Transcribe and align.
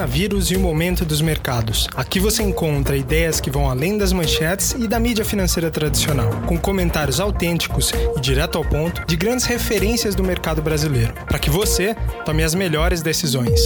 coronavírus 0.00 0.50
e 0.50 0.56
o 0.56 0.60
momento 0.60 1.04
dos 1.04 1.20
mercados. 1.20 1.86
Aqui 1.94 2.18
você 2.18 2.42
encontra 2.42 2.96
ideias 2.96 3.38
que 3.38 3.50
vão 3.50 3.68
além 3.68 3.98
das 3.98 4.14
manchetes 4.14 4.72
e 4.72 4.88
da 4.88 4.98
mídia 4.98 5.26
financeira 5.26 5.70
tradicional, 5.70 6.30
com 6.46 6.56
comentários 6.56 7.20
autênticos 7.20 7.92
e 8.16 8.20
direto 8.20 8.56
ao 8.56 8.64
ponto 8.64 9.04
de 9.06 9.14
grandes 9.14 9.44
referências 9.44 10.14
do 10.14 10.24
mercado 10.24 10.62
brasileiro, 10.62 11.12
para 11.26 11.38
que 11.38 11.50
você 11.50 11.94
tome 12.24 12.42
as 12.42 12.54
melhores 12.54 13.02
decisões. 13.02 13.60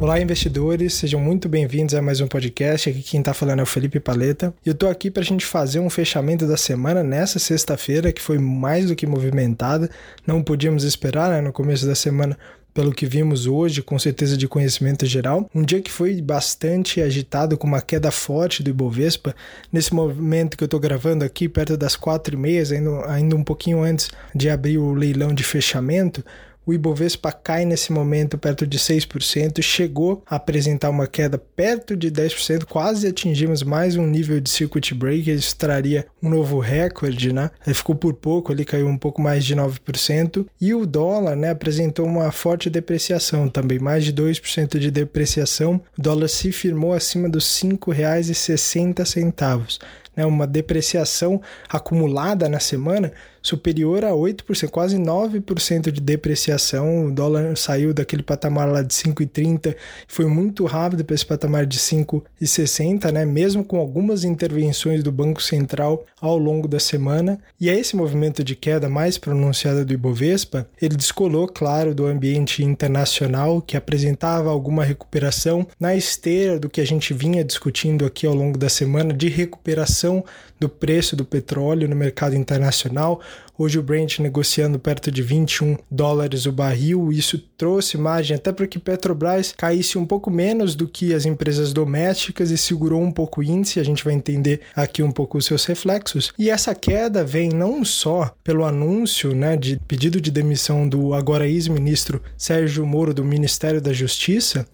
Olá, 0.00 0.20
investidores, 0.20 0.94
sejam 0.94 1.20
muito 1.20 1.48
bem-vindos 1.48 1.94
a 1.94 2.02
mais 2.02 2.20
um 2.20 2.26
podcast. 2.26 2.90
Aqui 2.90 3.00
quem 3.00 3.20
está 3.20 3.32
falando 3.32 3.60
é 3.60 3.62
o 3.62 3.66
Felipe 3.66 4.00
Paleta. 4.00 4.52
E 4.66 4.68
eu 4.68 4.72
estou 4.72 4.90
aqui 4.90 5.12
para 5.12 5.22
a 5.22 5.24
gente 5.24 5.46
fazer 5.46 5.78
um 5.78 5.88
fechamento 5.88 6.44
da 6.44 6.56
semana 6.56 7.04
nessa 7.04 7.38
sexta-feira, 7.38 8.10
que 8.10 8.20
foi 8.20 8.36
mais 8.36 8.88
do 8.88 8.96
que 8.96 9.06
movimentada. 9.06 9.88
Não 10.26 10.42
podíamos 10.42 10.82
esperar, 10.82 11.30
né? 11.30 11.40
No 11.40 11.52
começo 11.52 11.86
da 11.86 11.94
semana 11.94 12.36
pelo 12.74 12.92
que 12.92 13.06
vimos 13.06 13.46
hoje, 13.46 13.82
com 13.82 13.98
certeza 13.98 14.36
de 14.36 14.48
conhecimento 14.48 15.04
geral. 15.06 15.48
Um 15.54 15.62
dia 15.62 15.80
que 15.80 15.90
foi 15.90 16.20
bastante 16.20 17.00
agitado, 17.00 17.56
com 17.58 17.66
uma 17.66 17.80
queda 17.80 18.10
forte 18.10 18.62
do 18.62 18.70
Ibovespa. 18.70 19.34
Nesse 19.72 19.94
momento 19.94 20.56
que 20.56 20.64
eu 20.64 20.66
estou 20.66 20.80
gravando 20.80 21.24
aqui, 21.24 21.48
perto 21.48 21.76
das 21.76 21.96
quatro 21.96 22.34
e 22.34 22.38
meia, 22.38 22.62
ainda, 22.62 23.10
ainda 23.10 23.36
um 23.36 23.44
pouquinho 23.44 23.82
antes 23.82 24.10
de 24.34 24.48
abrir 24.48 24.78
o 24.78 24.92
leilão 24.94 25.34
de 25.34 25.42
fechamento, 25.42 26.24
o 26.64 26.72
Ibovespa 26.72 27.32
cai 27.32 27.64
nesse 27.64 27.92
momento 27.92 28.38
perto 28.38 28.66
de 28.66 28.78
6%, 28.78 29.62
chegou 29.62 30.22
a 30.26 30.36
apresentar 30.36 30.90
uma 30.90 31.06
queda 31.06 31.38
perto 31.38 31.96
de 31.96 32.10
10%, 32.10 32.64
quase 32.64 33.06
atingimos 33.06 33.62
mais 33.62 33.96
um 33.96 34.06
nível 34.06 34.40
de 34.40 34.50
circuit 34.50 34.94
break, 34.94 35.30
isso 35.30 35.56
traria 35.56 36.06
um 36.22 36.28
novo 36.28 36.58
recorde, 36.58 37.32
né? 37.32 37.50
Ele 37.66 37.74
ficou 37.74 37.94
por 37.94 38.14
pouco, 38.14 38.52
ele 38.52 38.64
caiu 38.64 38.86
um 38.86 38.98
pouco 38.98 39.20
mais 39.20 39.44
de 39.44 39.56
9%, 39.56 40.46
e 40.60 40.74
o 40.74 40.86
dólar, 40.86 41.36
né, 41.36 41.50
apresentou 41.50 42.06
uma 42.06 42.30
forte 42.30 42.70
depreciação 42.70 43.48
também, 43.48 43.78
mais 43.78 44.04
de 44.04 44.12
2% 44.12 44.78
de 44.78 44.90
depreciação. 44.90 45.80
O 45.98 46.02
dólar 46.02 46.28
se 46.28 46.52
firmou 46.52 46.92
acima 46.92 47.28
dos 47.28 47.62
R$ 47.62 47.70
5,60 47.70 49.78
né, 50.16 50.26
uma 50.26 50.46
depreciação 50.46 51.40
acumulada 51.68 52.48
na 52.48 52.60
semana 52.60 53.12
superior 53.42 54.04
a 54.04 54.10
8%, 54.10 54.68
quase 54.70 54.96
9% 54.96 55.90
de 55.90 56.00
depreciação. 56.00 57.06
O 57.06 57.12
dólar 57.12 57.56
saiu 57.56 57.92
daquele 57.92 58.22
patamar 58.22 58.70
lá 58.70 58.82
de 58.82 58.94
5,30, 58.94 59.74
foi 60.06 60.26
muito 60.26 60.64
rápido 60.64 61.04
para 61.04 61.14
esse 61.14 61.26
patamar 61.26 61.66
de 61.66 61.78
5,60, 61.78 63.10
né? 63.10 63.24
Mesmo 63.24 63.64
com 63.64 63.78
algumas 63.78 64.24
intervenções 64.24 65.02
do 65.02 65.10
Banco 65.10 65.42
Central 65.42 66.06
ao 66.20 66.38
longo 66.38 66.68
da 66.68 66.78
semana. 66.78 67.38
E 67.60 67.68
é 67.68 67.78
esse 67.78 67.96
movimento 67.96 68.44
de 68.44 68.54
queda 68.54 68.88
mais 68.88 69.18
pronunciado 69.18 69.84
do 69.84 69.92
Ibovespa, 69.92 70.68
ele 70.80 70.96
descolou, 70.96 71.48
claro, 71.48 71.94
do 71.94 72.06
ambiente 72.06 72.62
internacional 72.62 73.60
que 73.60 73.76
apresentava 73.76 74.50
alguma 74.50 74.84
recuperação 74.84 75.66
na 75.80 75.96
esteira 75.96 76.58
do 76.58 76.68
que 76.68 76.80
a 76.80 76.86
gente 76.86 77.12
vinha 77.12 77.44
discutindo 77.44 78.04
aqui 78.04 78.26
ao 78.26 78.34
longo 78.34 78.56
da 78.56 78.68
semana 78.68 79.12
de 79.12 79.28
recuperação 79.28 80.24
do 80.62 80.68
preço 80.68 81.16
do 81.16 81.24
petróleo 81.24 81.88
no 81.88 81.96
mercado 81.96 82.36
internacional. 82.36 83.20
Hoje 83.58 83.78
o 83.78 83.82
Brent 83.82 84.20
negociando 84.20 84.78
perto 84.78 85.10
de 85.10 85.20
21 85.20 85.76
dólares 85.90 86.46
o 86.46 86.52
barril. 86.52 87.12
Isso 87.12 87.36
trouxe 87.56 87.98
margem 87.98 88.36
até 88.36 88.52
para 88.52 88.66
que 88.66 88.78
Petrobras 88.78 89.52
caísse 89.56 89.98
um 89.98 90.06
pouco 90.06 90.30
menos 90.30 90.74
do 90.74 90.86
que 90.86 91.12
as 91.12 91.26
empresas 91.26 91.72
domésticas 91.72 92.50
e 92.50 92.56
segurou 92.56 93.02
um 93.02 93.10
pouco 93.10 93.40
o 93.40 93.44
índice. 93.44 93.80
A 93.80 93.84
gente 93.84 94.04
vai 94.04 94.14
entender 94.14 94.60
aqui 94.74 95.02
um 95.02 95.10
pouco 95.10 95.36
os 95.36 95.46
seus 95.46 95.64
reflexos. 95.64 96.32
E 96.38 96.48
essa 96.48 96.74
queda 96.74 97.24
vem 97.24 97.48
não 97.48 97.84
só 97.84 98.32
pelo 98.42 98.64
anúncio 98.64 99.34
né, 99.34 99.56
de 99.56 99.78
pedido 99.86 100.20
de 100.20 100.30
demissão 100.30 100.88
do 100.88 101.12
agora 101.12 101.46
ex-ministro 101.46 102.22
Sérgio 102.38 102.86
Moro 102.86 103.12
do 103.12 103.24
Ministério 103.24 103.80
da 103.80 103.92
Justiça, 103.92 104.66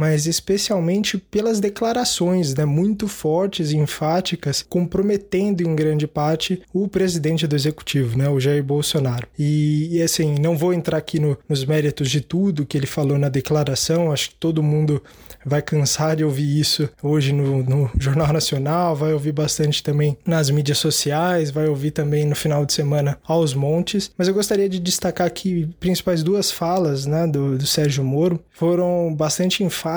mas 0.00 0.26
especialmente 0.26 1.18
pelas 1.18 1.60
declarações 1.60 2.54
né, 2.54 2.64
muito 2.64 3.06
fortes 3.06 3.70
e 3.70 3.76
enfáticas, 3.76 4.64
comprometendo 4.66 5.60
em 5.60 5.76
grande 5.76 6.06
parte 6.06 6.62
o 6.72 6.88
presidente 6.88 7.46
do 7.46 7.54
executivo, 7.54 8.16
né, 8.16 8.26
o 8.26 8.40
Jair 8.40 8.64
Bolsonaro. 8.64 9.28
E, 9.38 9.98
e 9.98 10.02
assim, 10.02 10.36
não 10.40 10.56
vou 10.56 10.72
entrar 10.72 10.96
aqui 10.96 11.20
no, 11.20 11.36
nos 11.46 11.66
méritos 11.66 12.10
de 12.10 12.22
tudo 12.22 12.64
que 12.64 12.78
ele 12.78 12.86
falou 12.86 13.18
na 13.18 13.28
declaração, 13.28 14.10
acho 14.10 14.30
que 14.30 14.36
todo 14.36 14.62
mundo 14.62 15.02
vai 15.44 15.60
cansar 15.60 16.16
de 16.16 16.24
ouvir 16.24 16.58
isso 16.58 16.88
hoje 17.02 17.34
no, 17.34 17.62
no 17.62 17.90
Jornal 17.98 18.32
Nacional, 18.32 18.96
vai 18.96 19.12
ouvir 19.12 19.32
bastante 19.32 19.82
também 19.82 20.16
nas 20.24 20.48
mídias 20.48 20.78
sociais, 20.78 21.50
vai 21.50 21.68
ouvir 21.68 21.90
também 21.90 22.24
no 22.24 22.34
final 22.34 22.64
de 22.64 22.72
semana 22.72 23.18
aos 23.22 23.52
montes. 23.52 24.10
Mas 24.16 24.28
eu 24.28 24.34
gostaria 24.34 24.68
de 24.68 24.78
destacar 24.78 25.26
aqui 25.26 25.68
principais 25.78 26.22
duas 26.22 26.50
falas 26.50 27.04
né, 27.04 27.26
do, 27.26 27.58
do 27.58 27.66
Sérgio 27.66 28.02
Moro, 28.02 28.40
foram 28.50 29.14
bastante 29.14 29.62
enfáticas 29.62 29.89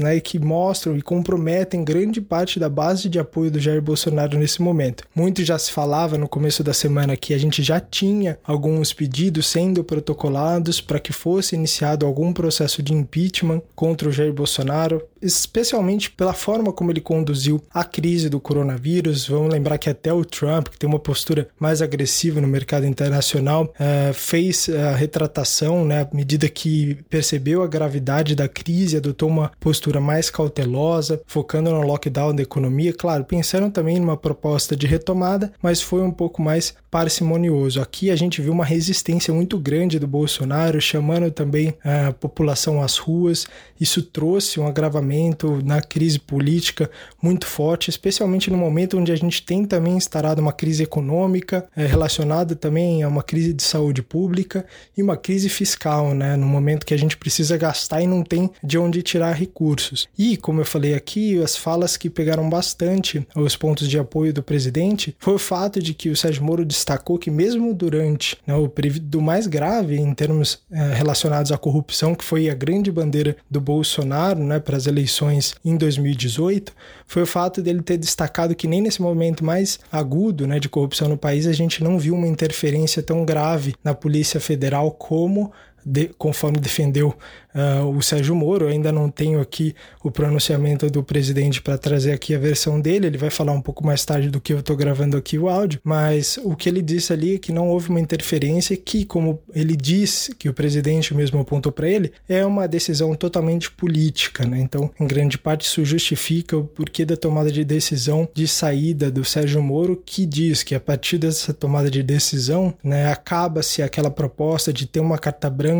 né, 0.00 0.16
e 0.16 0.20
que 0.20 0.38
mostram 0.38 0.96
e 0.96 1.02
comprometem 1.02 1.84
grande 1.84 2.20
parte 2.20 2.58
da 2.58 2.68
base 2.68 3.08
de 3.08 3.18
apoio 3.18 3.50
do 3.50 3.60
Jair 3.60 3.82
Bolsonaro 3.82 4.38
nesse 4.38 4.62
momento. 4.62 5.04
Muito 5.14 5.44
já 5.44 5.58
se 5.58 5.70
falava 5.70 6.16
no 6.16 6.28
começo 6.28 6.62
da 6.62 6.72
semana 6.72 7.16
que 7.16 7.34
a 7.34 7.38
gente 7.38 7.62
já 7.62 7.80
tinha 7.80 8.38
alguns 8.44 8.92
pedidos 8.92 9.46
sendo 9.46 9.84
protocolados 9.84 10.80
para 10.80 10.98
que 10.98 11.12
fosse 11.12 11.54
iniciado 11.54 12.06
algum 12.06 12.32
processo 12.32 12.82
de 12.82 12.92
impeachment 12.92 13.62
contra 13.74 14.08
o 14.08 14.12
Jair 14.12 14.32
Bolsonaro 14.32 15.02
especialmente 15.24 16.10
pela 16.10 16.34
forma 16.34 16.72
como 16.72 16.90
ele 16.90 17.00
conduziu 17.00 17.62
a 17.72 17.82
crise 17.82 18.28
do 18.28 18.38
coronavírus. 18.38 19.26
Vamos 19.26 19.52
lembrar 19.52 19.78
que 19.78 19.88
até 19.88 20.12
o 20.12 20.24
Trump, 20.24 20.68
que 20.68 20.78
tem 20.78 20.88
uma 20.88 20.98
postura 20.98 21.48
mais 21.58 21.80
agressiva 21.80 22.40
no 22.40 22.46
mercado 22.46 22.86
internacional, 22.86 23.64
uh, 23.64 24.12
fez 24.12 24.68
a 24.68 24.94
retratação, 24.94 25.84
né, 25.84 26.02
à 26.02 26.08
medida 26.14 26.48
que 26.48 26.98
percebeu 27.08 27.62
a 27.62 27.66
gravidade 27.66 28.34
da 28.34 28.46
crise, 28.46 28.98
adotou 28.98 29.23
uma 29.28 29.50
postura 29.60 30.00
mais 30.00 30.30
cautelosa, 30.30 31.20
focando 31.26 31.70
no 31.70 31.82
lockdown 31.82 32.34
da 32.34 32.42
economia. 32.42 32.92
Claro, 32.92 33.24
pensaram 33.24 33.70
também 33.70 33.98
numa 33.98 34.16
proposta 34.16 34.76
de 34.76 34.86
retomada, 34.86 35.52
mas 35.62 35.80
foi 35.80 36.02
um 36.02 36.10
pouco 36.10 36.42
mais 36.42 36.74
parcimonioso. 36.90 37.80
Aqui 37.80 38.10
a 38.10 38.16
gente 38.16 38.40
viu 38.40 38.52
uma 38.52 38.64
resistência 38.64 39.34
muito 39.34 39.58
grande 39.58 39.98
do 39.98 40.06
Bolsonaro, 40.06 40.80
chamando 40.80 41.30
também 41.30 41.74
a 41.84 42.12
população 42.12 42.80
às 42.80 42.98
ruas. 42.98 43.46
Isso 43.80 44.00
trouxe 44.00 44.60
um 44.60 44.66
agravamento 44.66 45.60
na 45.64 45.82
crise 45.82 46.18
política 46.20 46.88
muito 47.20 47.46
forte, 47.46 47.90
especialmente 47.90 48.50
no 48.50 48.56
momento 48.56 48.96
onde 48.96 49.10
a 49.10 49.16
gente 49.16 49.42
tem 49.42 49.64
também 49.64 49.96
instalado 49.96 50.40
uma 50.40 50.52
crise 50.52 50.84
econômica 50.84 51.66
é, 51.76 51.84
relacionada 51.84 52.54
também 52.54 53.02
a 53.02 53.08
uma 53.08 53.22
crise 53.22 53.52
de 53.52 53.62
saúde 53.62 54.02
pública 54.02 54.64
e 54.96 55.02
uma 55.02 55.16
crise 55.16 55.48
fiscal, 55.48 56.14
né? 56.14 56.36
No 56.36 56.46
momento 56.46 56.86
que 56.86 56.94
a 56.94 56.98
gente 56.98 57.16
precisa 57.16 57.56
gastar 57.56 58.02
e 58.02 58.06
não 58.06 58.22
tem 58.22 58.50
de 58.62 58.78
onde 58.78 59.02
tirar 59.02 59.13
recursos. 59.34 60.08
E, 60.18 60.36
como 60.36 60.60
eu 60.60 60.64
falei 60.64 60.94
aqui, 60.94 61.40
as 61.42 61.56
falas 61.56 61.96
que 61.96 62.10
pegaram 62.10 62.48
bastante 62.48 63.26
os 63.34 63.56
pontos 63.56 63.88
de 63.88 63.98
apoio 63.98 64.32
do 64.32 64.42
presidente 64.42 65.16
foi 65.18 65.34
o 65.34 65.38
fato 65.38 65.80
de 65.80 65.94
que 65.94 66.08
o 66.08 66.16
Sérgio 66.16 66.44
Moro 66.44 66.64
destacou 66.64 67.18
que 67.18 67.30
mesmo 67.30 67.72
durante 67.74 68.36
né, 68.46 68.54
o 68.54 68.68
período 68.68 69.20
mais 69.20 69.46
grave 69.46 69.96
em 69.96 70.14
termos 70.14 70.60
é, 70.70 70.94
relacionados 70.94 71.52
à 71.52 71.58
corrupção, 71.58 72.14
que 72.14 72.24
foi 72.24 72.48
a 72.48 72.54
grande 72.54 72.90
bandeira 72.90 73.36
do 73.50 73.60
Bolsonaro, 73.60 74.42
né, 74.42 74.58
para 74.58 74.76
as 74.76 74.86
eleições 74.86 75.54
em 75.64 75.76
2018 75.76 76.72
foi 77.06 77.22
o 77.22 77.26
fato 77.26 77.62
dele 77.62 77.82
ter 77.82 77.96
destacado 77.96 78.54
que 78.54 78.66
nem 78.66 78.80
nesse 78.80 79.00
momento 79.00 79.44
mais 79.44 79.78
agudo 79.90 80.46
né, 80.46 80.58
de 80.58 80.68
corrupção 80.68 81.08
no 81.08 81.16
país 81.16 81.46
a 81.46 81.52
gente 81.52 81.82
não 81.82 81.98
viu 81.98 82.14
uma 82.14 82.26
interferência 82.26 83.02
tão 83.02 83.24
grave 83.24 83.74
na 83.82 83.94
Polícia 83.94 84.40
Federal 84.40 84.90
como 84.90 85.52
de, 85.84 86.08
conforme 86.18 86.58
defendeu 86.58 87.14
uh, 87.54 87.86
o 87.86 88.02
Sérgio 88.02 88.34
Moro. 88.34 88.66
Eu 88.66 88.70
ainda 88.70 88.90
não 88.90 89.08
tenho 89.10 89.40
aqui 89.40 89.74
o 90.02 90.10
pronunciamento 90.10 90.90
do 90.90 91.02
presidente 91.02 91.62
para 91.62 91.78
trazer 91.78 92.12
aqui 92.12 92.34
a 92.34 92.38
versão 92.38 92.80
dele. 92.80 93.06
Ele 93.06 93.18
vai 93.18 93.30
falar 93.30 93.52
um 93.52 93.60
pouco 93.60 93.84
mais 93.84 94.04
tarde 94.04 94.30
do 94.30 94.40
que 94.40 94.52
eu 94.52 94.58
estou 94.58 94.76
gravando 94.76 95.16
aqui 95.16 95.38
o 95.38 95.48
áudio. 95.48 95.80
Mas 95.84 96.38
o 96.42 96.56
que 96.56 96.68
ele 96.68 96.82
disse 96.82 97.12
ali 97.12 97.36
é 97.36 97.38
que 97.38 97.52
não 97.52 97.68
houve 97.68 97.90
uma 97.90 98.00
interferência, 98.00 98.76
que, 98.76 99.04
como 99.04 99.40
ele 99.54 99.76
disse, 99.76 100.34
que 100.34 100.48
o 100.48 100.54
presidente 100.54 101.14
mesmo 101.14 101.40
apontou 101.40 101.70
para 101.70 101.88
ele, 101.88 102.12
é 102.28 102.44
uma 102.44 102.66
decisão 102.66 103.14
totalmente 103.14 103.70
política. 103.70 104.44
Né? 104.44 104.60
Então, 104.60 104.90
em 104.98 105.06
grande 105.06 105.38
parte, 105.38 105.66
isso 105.66 105.84
justifica 105.84 106.56
o 106.56 106.64
porquê 106.64 107.04
da 107.04 107.16
tomada 107.16 107.50
de 107.50 107.64
decisão 107.64 108.28
de 108.34 108.48
saída 108.48 109.10
do 109.10 109.24
Sérgio 109.24 109.62
Moro, 109.62 110.02
que 110.04 110.26
diz 110.26 110.62
que 110.62 110.74
a 110.74 110.80
partir 110.80 111.18
dessa 111.18 111.52
tomada 111.52 111.90
de 111.90 112.02
decisão, 112.02 112.74
né, 112.82 113.10
acaba-se 113.10 113.82
aquela 113.82 114.10
proposta 114.10 114.72
de 114.72 114.86
ter 114.86 115.00
uma 115.00 115.18
carta 115.18 115.48
branca 115.50 115.73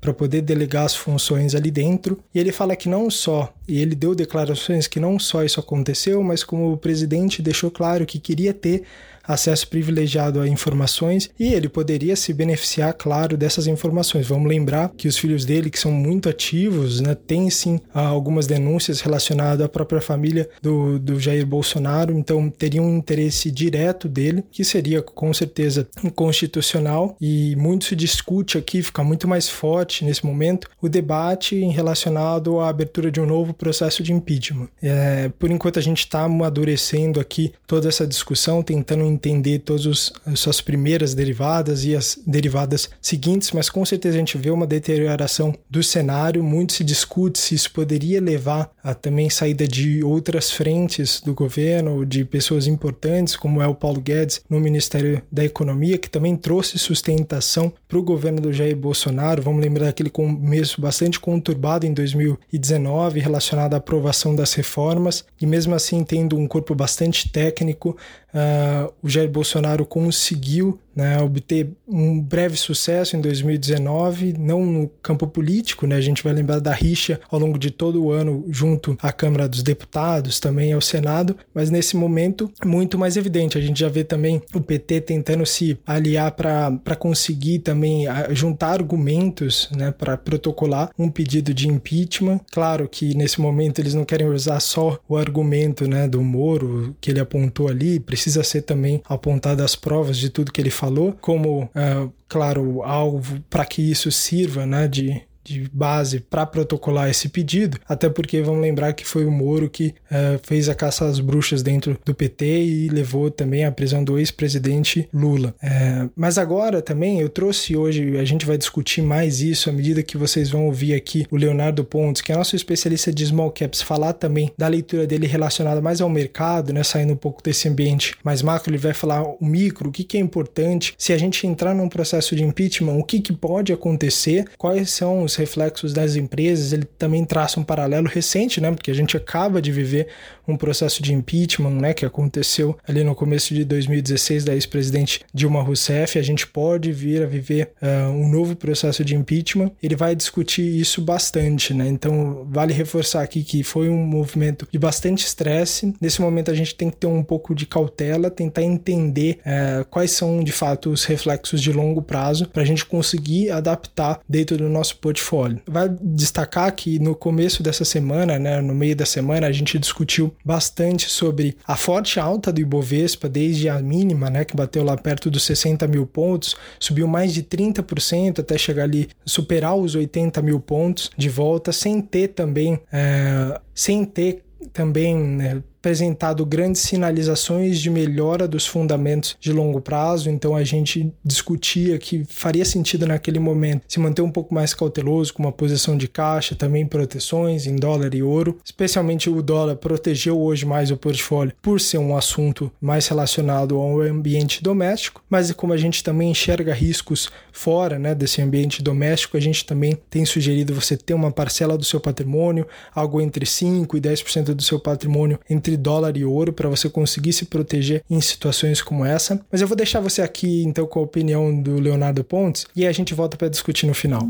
para 0.00 0.14
poder 0.14 0.42
delegar 0.42 0.84
as 0.84 0.94
funções 0.94 1.54
ali 1.54 1.70
dentro. 1.70 2.18
E 2.34 2.38
ele 2.38 2.52
fala 2.52 2.76
que 2.76 2.88
não 2.88 3.10
só, 3.10 3.52
e 3.66 3.80
ele 3.80 3.94
deu 3.94 4.14
declarações 4.14 4.86
que 4.86 5.00
não 5.00 5.18
só 5.18 5.44
isso 5.44 5.60
aconteceu, 5.60 6.22
mas 6.22 6.44
como 6.44 6.72
o 6.72 6.76
presidente 6.76 7.42
deixou 7.42 7.70
claro 7.70 8.06
que 8.06 8.18
queria 8.18 8.54
ter 8.54 8.84
acesso 9.26 9.68
privilegiado 9.68 10.40
a 10.40 10.48
informações 10.48 11.30
e 11.38 11.52
ele 11.52 11.68
poderia 11.68 12.16
se 12.16 12.32
beneficiar, 12.32 12.94
claro, 12.94 13.36
dessas 13.36 13.66
informações. 13.66 14.26
Vamos 14.26 14.48
lembrar 14.48 14.90
que 14.96 15.08
os 15.08 15.18
filhos 15.18 15.44
dele, 15.44 15.70
que 15.70 15.78
são 15.78 15.90
muito 15.90 16.28
ativos, 16.28 17.00
né, 17.00 17.14
têm 17.14 17.50
sim 17.50 17.80
algumas 17.92 18.46
denúncias 18.46 19.00
relacionadas 19.00 19.64
à 19.64 19.68
própria 19.68 20.00
família 20.00 20.48
do, 20.62 20.98
do 20.98 21.18
Jair 21.18 21.46
Bolsonaro, 21.46 22.16
então 22.16 22.50
teria 22.50 22.82
um 22.82 22.96
interesse 22.96 23.50
direto 23.50 24.08
dele, 24.08 24.44
que 24.50 24.64
seria 24.64 25.02
com 25.02 25.32
certeza 25.32 25.88
inconstitucional 26.04 27.16
e 27.20 27.54
muito 27.56 27.86
se 27.86 27.96
discute 27.96 28.58
aqui, 28.58 28.82
fica 28.82 29.02
muito 29.02 29.26
mais 29.28 29.48
forte 29.48 30.04
nesse 30.04 30.24
momento, 30.24 30.68
o 30.80 30.88
debate 30.88 31.56
em 31.56 31.70
relacionado 31.70 32.60
à 32.60 32.68
abertura 32.68 33.10
de 33.10 33.20
um 33.20 33.26
novo 33.26 33.52
processo 33.52 34.02
de 34.02 34.12
impeachment. 34.12 34.68
É, 34.82 35.30
por 35.38 35.50
enquanto 35.50 35.78
a 35.78 35.82
gente 35.82 36.00
está 36.00 36.22
amadurecendo 36.22 37.20
aqui 37.20 37.52
toda 37.66 37.88
essa 37.88 38.06
discussão, 38.06 38.62
tentando 38.62 39.04
entender 39.16 39.60
todas 39.60 40.12
as 40.24 40.38
suas 40.38 40.60
primeiras 40.60 41.14
derivadas 41.14 41.84
e 41.84 41.96
as 41.96 42.18
derivadas 42.26 42.88
seguintes, 43.00 43.50
mas 43.52 43.68
com 43.68 43.84
certeza 43.84 44.16
a 44.16 44.18
gente 44.18 44.38
vê 44.38 44.50
uma 44.50 44.66
deterioração 44.66 45.54
do 45.68 45.82
cenário, 45.82 46.42
muito 46.42 46.74
se 46.74 46.84
discute 46.84 47.38
se 47.38 47.54
isso 47.54 47.72
poderia 47.72 48.20
levar 48.20 48.70
a 48.82 48.94
também 48.94 49.28
saída 49.28 49.66
de 49.66 50.04
outras 50.04 50.50
frentes 50.50 51.20
do 51.20 51.34
governo, 51.34 52.04
de 52.04 52.24
pessoas 52.24 52.66
importantes, 52.66 53.36
como 53.36 53.62
é 53.62 53.66
o 53.66 53.74
Paulo 53.74 54.00
Guedes 54.00 54.42
no 54.48 54.60
Ministério 54.60 55.22
da 55.30 55.44
Economia, 55.44 55.98
que 55.98 56.10
também 56.10 56.36
trouxe 56.36 56.78
sustentação 56.78 57.72
para 57.88 57.98
o 57.98 58.02
governo 58.02 58.40
do 58.40 58.52
Jair 58.52 58.76
Bolsonaro. 58.76 59.42
Vamos 59.42 59.62
lembrar 59.62 59.86
daquele 59.86 60.10
começo 60.10 60.80
bastante 60.80 61.18
conturbado 61.18 61.86
em 61.86 61.92
2019 61.92 63.20
relacionado 63.20 63.74
à 63.74 63.78
aprovação 63.78 64.34
das 64.34 64.54
reformas, 64.54 65.24
e 65.40 65.46
mesmo 65.46 65.74
assim 65.74 66.04
tendo 66.04 66.36
um 66.36 66.46
corpo 66.46 66.74
bastante 66.74 67.30
técnico, 67.30 67.96
uh, 68.34 68.92
o 69.06 69.08
Jair 69.08 69.30
Bolsonaro 69.30 69.86
conseguiu 69.86 70.78
né, 70.96 71.20
obter 71.20 71.70
um 71.86 72.18
breve 72.20 72.56
sucesso 72.56 73.16
em 73.16 73.20
2019, 73.20 74.34
não 74.38 74.64
no 74.64 74.88
campo 75.02 75.26
político, 75.26 75.86
né, 75.86 75.96
a 75.96 76.00
gente 76.00 76.24
vai 76.24 76.32
lembrar 76.32 76.58
da 76.58 76.72
rixa 76.72 77.20
ao 77.30 77.38
longo 77.38 77.58
de 77.58 77.70
todo 77.70 78.02
o 78.02 78.10
ano 78.10 78.44
junto 78.48 78.96
à 79.02 79.12
Câmara 79.12 79.46
dos 79.46 79.62
Deputados, 79.62 80.40
também 80.40 80.72
ao 80.72 80.80
Senado, 80.80 81.36
mas 81.54 81.70
nesse 81.70 81.96
momento 81.96 82.50
muito 82.64 82.98
mais 82.98 83.16
evidente. 83.16 83.58
A 83.58 83.60
gente 83.60 83.78
já 83.78 83.88
vê 83.88 84.02
também 84.02 84.40
o 84.54 84.60
PT 84.60 85.02
tentando 85.02 85.44
se 85.44 85.78
aliar 85.86 86.32
para 86.32 86.96
conseguir 86.98 87.58
também 87.58 88.06
ah, 88.06 88.28
juntar 88.32 88.68
argumentos 88.68 89.68
né, 89.76 89.90
para 89.90 90.16
protocolar 90.16 90.90
um 90.98 91.10
pedido 91.10 91.52
de 91.52 91.68
impeachment. 91.68 92.40
Claro 92.50 92.88
que 92.88 93.14
nesse 93.14 93.40
momento 93.40 93.78
eles 93.78 93.94
não 93.94 94.04
querem 94.04 94.28
usar 94.28 94.60
só 94.60 94.98
o 95.08 95.16
argumento 95.16 95.86
né, 95.86 96.08
do 96.08 96.22
Moro 96.22 96.96
que 97.00 97.10
ele 97.10 97.20
apontou 97.20 97.68
ali, 97.68 98.00
precisa 98.00 98.42
ser 98.42 98.62
também 98.62 99.02
apontado 99.08 99.62
as 99.62 99.74
provas 99.74 100.16
de 100.16 100.30
tudo 100.30 100.52
que 100.52 100.60
ele 100.60 100.70
falou, 100.70 100.85
como, 101.20 101.64
uh, 101.64 102.12
claro, 102.28 102.82
alvo 102.82 103.40
para 103.48 103.64
que 103.64 103.82
isso 103.90 104.10
sirva 104.10 104.66
né, 104.66 104.88
de, 104.88 105.22
de 105.46 105.70
base 105.72 106.20
para 106.20 106.44
protocolar 106.44 107.08
esse 107.08 107.28
pedido, 107.28 107.78
até 107.88 108.08
porque 108.08 108.42
vamos 108.42 108.60
lembrar 108.60 108.92
que 108.92 109.06
foi 109.06 109.24
o 109.24 109.30
Moro 109.30 109.70
que 109.70 109.94
uh, 110.10 110.40
fez 110.42 110.68
a 110.68 110.74
caça 110.74 111.06
às 111.06 111.20
bruxas 111.20 111.62
dentro 111.62 111.98
do 112.04 112.14
PT 112.14 112.64
e 112.64 112.88
levou 112.88 113.30
também 113.30 113.64
à 113.64 113.70
prisão 113.70 114.02
do 114.02 114.18
ex-presidente 114.18 115.08
Lula. 115.12 115.54
Uh, 115.62 116.10
mas 116.16 116.38
agora 116.38 116.82
também 116.82 117.20
eu 117.20 117.28
trouxe 117.28 117.76
hoje, 117.76 118.18
a 118.18 118.24
gente 118.24 118.44
vai 118.44 118.58
discutir 118.58 119.02
mais 119.02 119.40
isso 119.40 119.70
à 119.70 119.72
medida 119.72 120.02
que 120.02 120.16
vocês 120.16 120.50
vão 120.50 120.66
ouvir 120.66 120.94
aqui 120.94 121.26
o 121.30 121.36
Leonardo 121.36 121.84
Pontes, 121.84 122.22
que 122.22 122.32
é 122.32 122.36
nosso 122.36 122.56
especialista 122.56 123.12
de 123.12 123.26
small 123.26 123.50
caps, 123.50 123.82
falar 123.82 124.14
também 124.14 124.50
da 124.58 124.66
leitura 124.66 125.06
dele 125.06 125.26
relacionada 125.26 125.80
mais 125.80 126.00
ao 126.00 126.08
mercado, 126.08 126.72
né, 126.72 126.82
saindo 126.82 127.12
um 127.12 127.16
pouco 127.16 127.42
desse 127.42 127.68
ambiente 127.68 128.16
mais 128.24 128.42
macro, 128.42 128.70
ele 128.70 128.78
vai 128.78 128.94
falar 128.94 129.22
o 129.22 129.38
micro, 129.40 129.88
o 129.88 129.92
que, 129.92 130.02
que 130.02 130.16
é 130.16 130.20
importante, 130.20 130.94
se 130.98 131.12
a 131.12 131.18
gente 131.18 131.46
entrar 131.46 131.74
num 131.74 131.88
processo 131.88 132.34
de 132.34 132.42
impeachment, 132.42 132.94
o 132.94 133.04
que, 133.04 133.20
que 133.20 133.32
pode 133.32 133.72
acontecer, 133.72 134.46
quais 134.58 134.90
são 134.90 135.28
os 135.36 135.38
reflexos 135.38 135.92
das 135.92 136.16
empresas, 136.16 136.72
ele 136.72 136.84
também 136.98 137.24
traça 137.24 137.60
um 137.60 137.62
paralelo 137.62 138.08
recente, 138.08 138.60
né? 138.60 138.70
Porque 138.72 138.90
a 138.90 138.94
gente 138.94 139.16
acaba 139.16 139.60
de 139.60 139.70
viver 139.70 140.08
um 140.48 140.56
processo 140.56 141.02
de 141.02 141.12
impeachment, 141.12 141.70
né? 141.70 141.92
Que 141.92 142.06
aconteceu 142.06 142.76
ali 142.88 143.04
no 143.04 143.14
começo 143.14 143.54
de 143.54 143.64
2016 143.64 144.44
da 144.44 144.54
ex-presidente 144.54 145.20
Dilma 145.32 145.62
Rousseff. 145.62 146.18
A 146.18 146.22
gente 146.22 146.46
pode 146.46 146.90
vir 146.92 147.22
a 147.22 147.26
viver 147.26 147.72
uh, 147.82 148.10
um 148.10 148.28
novo 148.28 148.56
processo 148.56 149.04
de 149.04 149.14
impeachment. 149.14 149.70
Ele 149.82 149.94
vai 149.94 150.14
discutir 150.14 150.62
isso 150.62 151.02
bastante, 151.02 151.74
né? 151.74 151.86
Então 151.88 152.46
vale 152.50 152.72
reforçar 152.72 153.22
aqui 153.22 153.42
que 153.42 153.62
foi 153.62 153.88
um 153.88 154.04
movimento 154.04 154.66
de 154.70 154.78
bastante 154.78 155.26
estresse. 155.26 155.94
Nesse 156.00 156.20
momento 156.20 156.50
a 156.50 156.54
gente 156.54 156.74
tem 156.74 156.90
que 156.90 156.96
ter 156.96 157.06
um 157.06 157.22
pouco 157.22 157.54
de 157.54 157.66
cautela, 157.66 158.30
tentar 158.30 158.62
entender 158.62 159.38
uh, 159.40 159.84
quais 159.86 160.12
são 160.12 160.42
de 160.42 160.52
fato 160.52 160.90
os 160.90 161.04
reflexos 161.04 161.60
de 161.60 161.72
longo 161.72 162.00
prazo 162.00 162.48
para 162.48 162.62
a 162.62 162.66
gente 162.66 162.84
conseguir 162.84 163.50
adaptar 163.50 164.20
dentro 164.28 164.56
do 164.56 164.68
nosso 164.68 164.96
portfólio 164.96 165.25
portfólio. 165.26 165.60
Vai 165.66 165.88
destacar 166.00 166.72
que 166.74 166.98
no 166.98 167.14
começo 167.14 167.62
dessa 167.62 167.84
semana, 167.84 168.38
né, 168.38 168.60
no 168.60 168.74
meio 168.74 168.94
da 168.94 169.04
semana, 169.04 169.46
a 169.46 169.52
gente 169.52 169.78
discutiu 169.78 170.34
bastante 170.44 171.10
sobre 171.10 171.56
a 171.66 171.76
forte 171.76 172.20
alta 172.20 172.52
do 172.52 172.60
Ibovespa, 172.60 173.28
desde 173.28 173.68
a 173.68 173.80
mínima, 173.80 174.30
né, 174.30 174.44
que 174.44 174.56
bateu 174.56 174.84
lá 174.84 174.96
perto 174.96 175.30
dos 175.30 175.42
60 175.42 175.86
mil 175.88 176.06
pontos, 176.06 176.56
subiu 176.78 177.08
mais 177.08 177.34
de 177.34 177.42
30% 177.42 178.40
até 178.40 178.56
chegar 178.56 178.84
ali, 178.84 179.08
superar 179.24 179.74
os 179.74 179.94
80 179.94 180.40
mil 180.42 180.60
pontos 180.60 181.10
de 181.16 181.28
volta, 181.28 181.72
sem 181.72 182.00
ter 182.00 182.28
também, 182.28 182.78
é, 182.92 183.60
sem 183.74 184.04
ter 184.04 184.44
também 184.72 185.16
né, 185.16 185.62
apresentado 185.86 186.44
grandes 186.44 186.82
sinalizações 186.82 187.78
de 187.78 187.88
melhora 187.88 188.48
dos 188.48 188.66
fundamentos 188.66 189.36
de 189.38 189.52
longo 189.52 189.80
prazo, 189.80 190.28
então 190.28 190.56
a 190.56 190.64
gente 190.64 191.12
discutia 191.24 191.96
que 191.96 192.24
faria 192.28 192.64
sentido 192.64 193.06
naquele 193.06 193.38
momento 193.38 193.82
se 193.86 194.00
manter 194.00 194.20
um 194.20 194.30
pouco 194.30 194.52
mais 194.52 194.74
cauteloso 194.74 195.32
com 195.32 195.44
uma 195.44 195.52
posição 195.52 195.96
de 195.96 196.08
caixa, 196.08 196.56
também 196.56 196.84
proteções 196.84 197.68
em 197.68 197.76
dólar 197.76 198.16
e 198.16 198.22
ouro, 198.22 198.58
especialmente 198.64 199.30
o 199.30 199.40
dólar 199.40 199.76
protegeu 199.76 200.40
hoje 200.40 200.66
mais 200.66 200.90
o 200.90 200.96
portfólio 200.96 201.54
por 201.62 201.80
ser 201.80 201.98
um 201.98 202.16
assunto 202.16 202.68
mais 202.80 203.06
relacionado 203.06 203.76
ao 203.76 204.00
ambiente 204.00 204.60
doméstico, 204.64 205.22
mas 205.30 205.52
como 205.52 205.72
a 205.72 205.76
gente 205.76 206.02
também 206.02 206.32
enxerga 206.32 206.74
riscos 206.74 207.30
fora 207.56 207.98
né, 207.98 208.14
desse 208.14 208.42
ambiente 208.42 208.82
doméstico, 208.82 209.34
a 209.36 209.40
gente 209.40 209.64
também 209.64 209.96
tem 210.10 210.26
sugerido 210.26 210.74
você 210.74 210.94
ter 210.94 211.14
uma 211.14 211.32
parcela 211.32 211.78
do 211.78 211.84
seu 211.84 211.98
patrimônio, 211.98 212.66
algo 212.94 213.18
entre 213.18 213.46
5 213.46 213.96
e 213.96 214.00
10% 214.00 214.52
do 214.52 214.62
seu 214.62 214.78
patrimônio 214.78 215.40
entre 215.48 215.74
dólar 215.74 216.18
e 216.18 216.24
ouro 216.24 216.52
para 216.52 216.68
você 216.68 216.88
conseguir 216.90 217.32
se 217.32 217.46
proteger 217.46 218.04
em 218.10 218.20
situações 218.20 218.82
como 218.82 219.06
essa. 219.06 219.40
Mas 219.50 219.62
eu 219.62 219.66
vou 219.66 219.76
deixar 219.76 220.00
você 220.00 220.20
aqui 220.20 220.64
então 220.64 220.86
com 220.86 220.98
a 220.98 221.02
opinião 221.02 221.62
do 221.62 221.80
Leonardo 221.80 222.22
Pontes 222.22 222.66
e 222.76 222.86
a 222.86 222.92
gente 222.92 223.14
volta 223.14 223.38
para 223.38 223.48
discutir 223.48 223.86
no 223.86 223.94
final. 223.94 224.20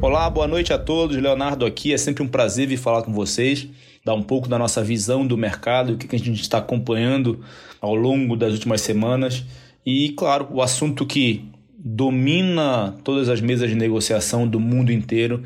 Olá, 0.00 0.30
boa 0.30 0.48
noite 0.48 0.72
a 0.72 0.78
todos. 0.78 1.18
Leonardo 1.18 1.66
aqui. 1.66 1.92
É 1.92 1.98
sempre 1.98 2.22
um 2.22 2.28
prazer 2.28 2.66
vir 2.66 2.78
falar 2.78 3.02
com 3.02 3.12
vocês, 3.12 3.68
dar 4.02 4.14
um 4.14 4.22
pouco 4.22 4.48
da 4.48 4.58
nossa 4.58 4.82
visão 4.82 5.26
do 5.26 5.36
mercado, 5.36 5.92
o 5.92 5.98
que 5.98 6.16
a 6.16 6.18
gente 6.18 6.40
está 6.40 6.58
acompanhando 6.58 7.44
ao 7.78 7.94
longo 7.94 8.36
das 8.36 8.54
últimas 8.54 8.80
semanas. 8.80 9.44
E, 9.84 10.10
claro, 10.10 10.48
o 10.50 10.62
assunto 10.62 11.04
que 11.04 11.44
domina 11.78 12.96
todas 13.04 13.28
as 13.28 13.40
mesas 13.40 13.70
de 13.70 13.76
negociação 13.76 14.48
do 14.48 14.58
mundo 14.58 14.90
inteiro 14.90 15.44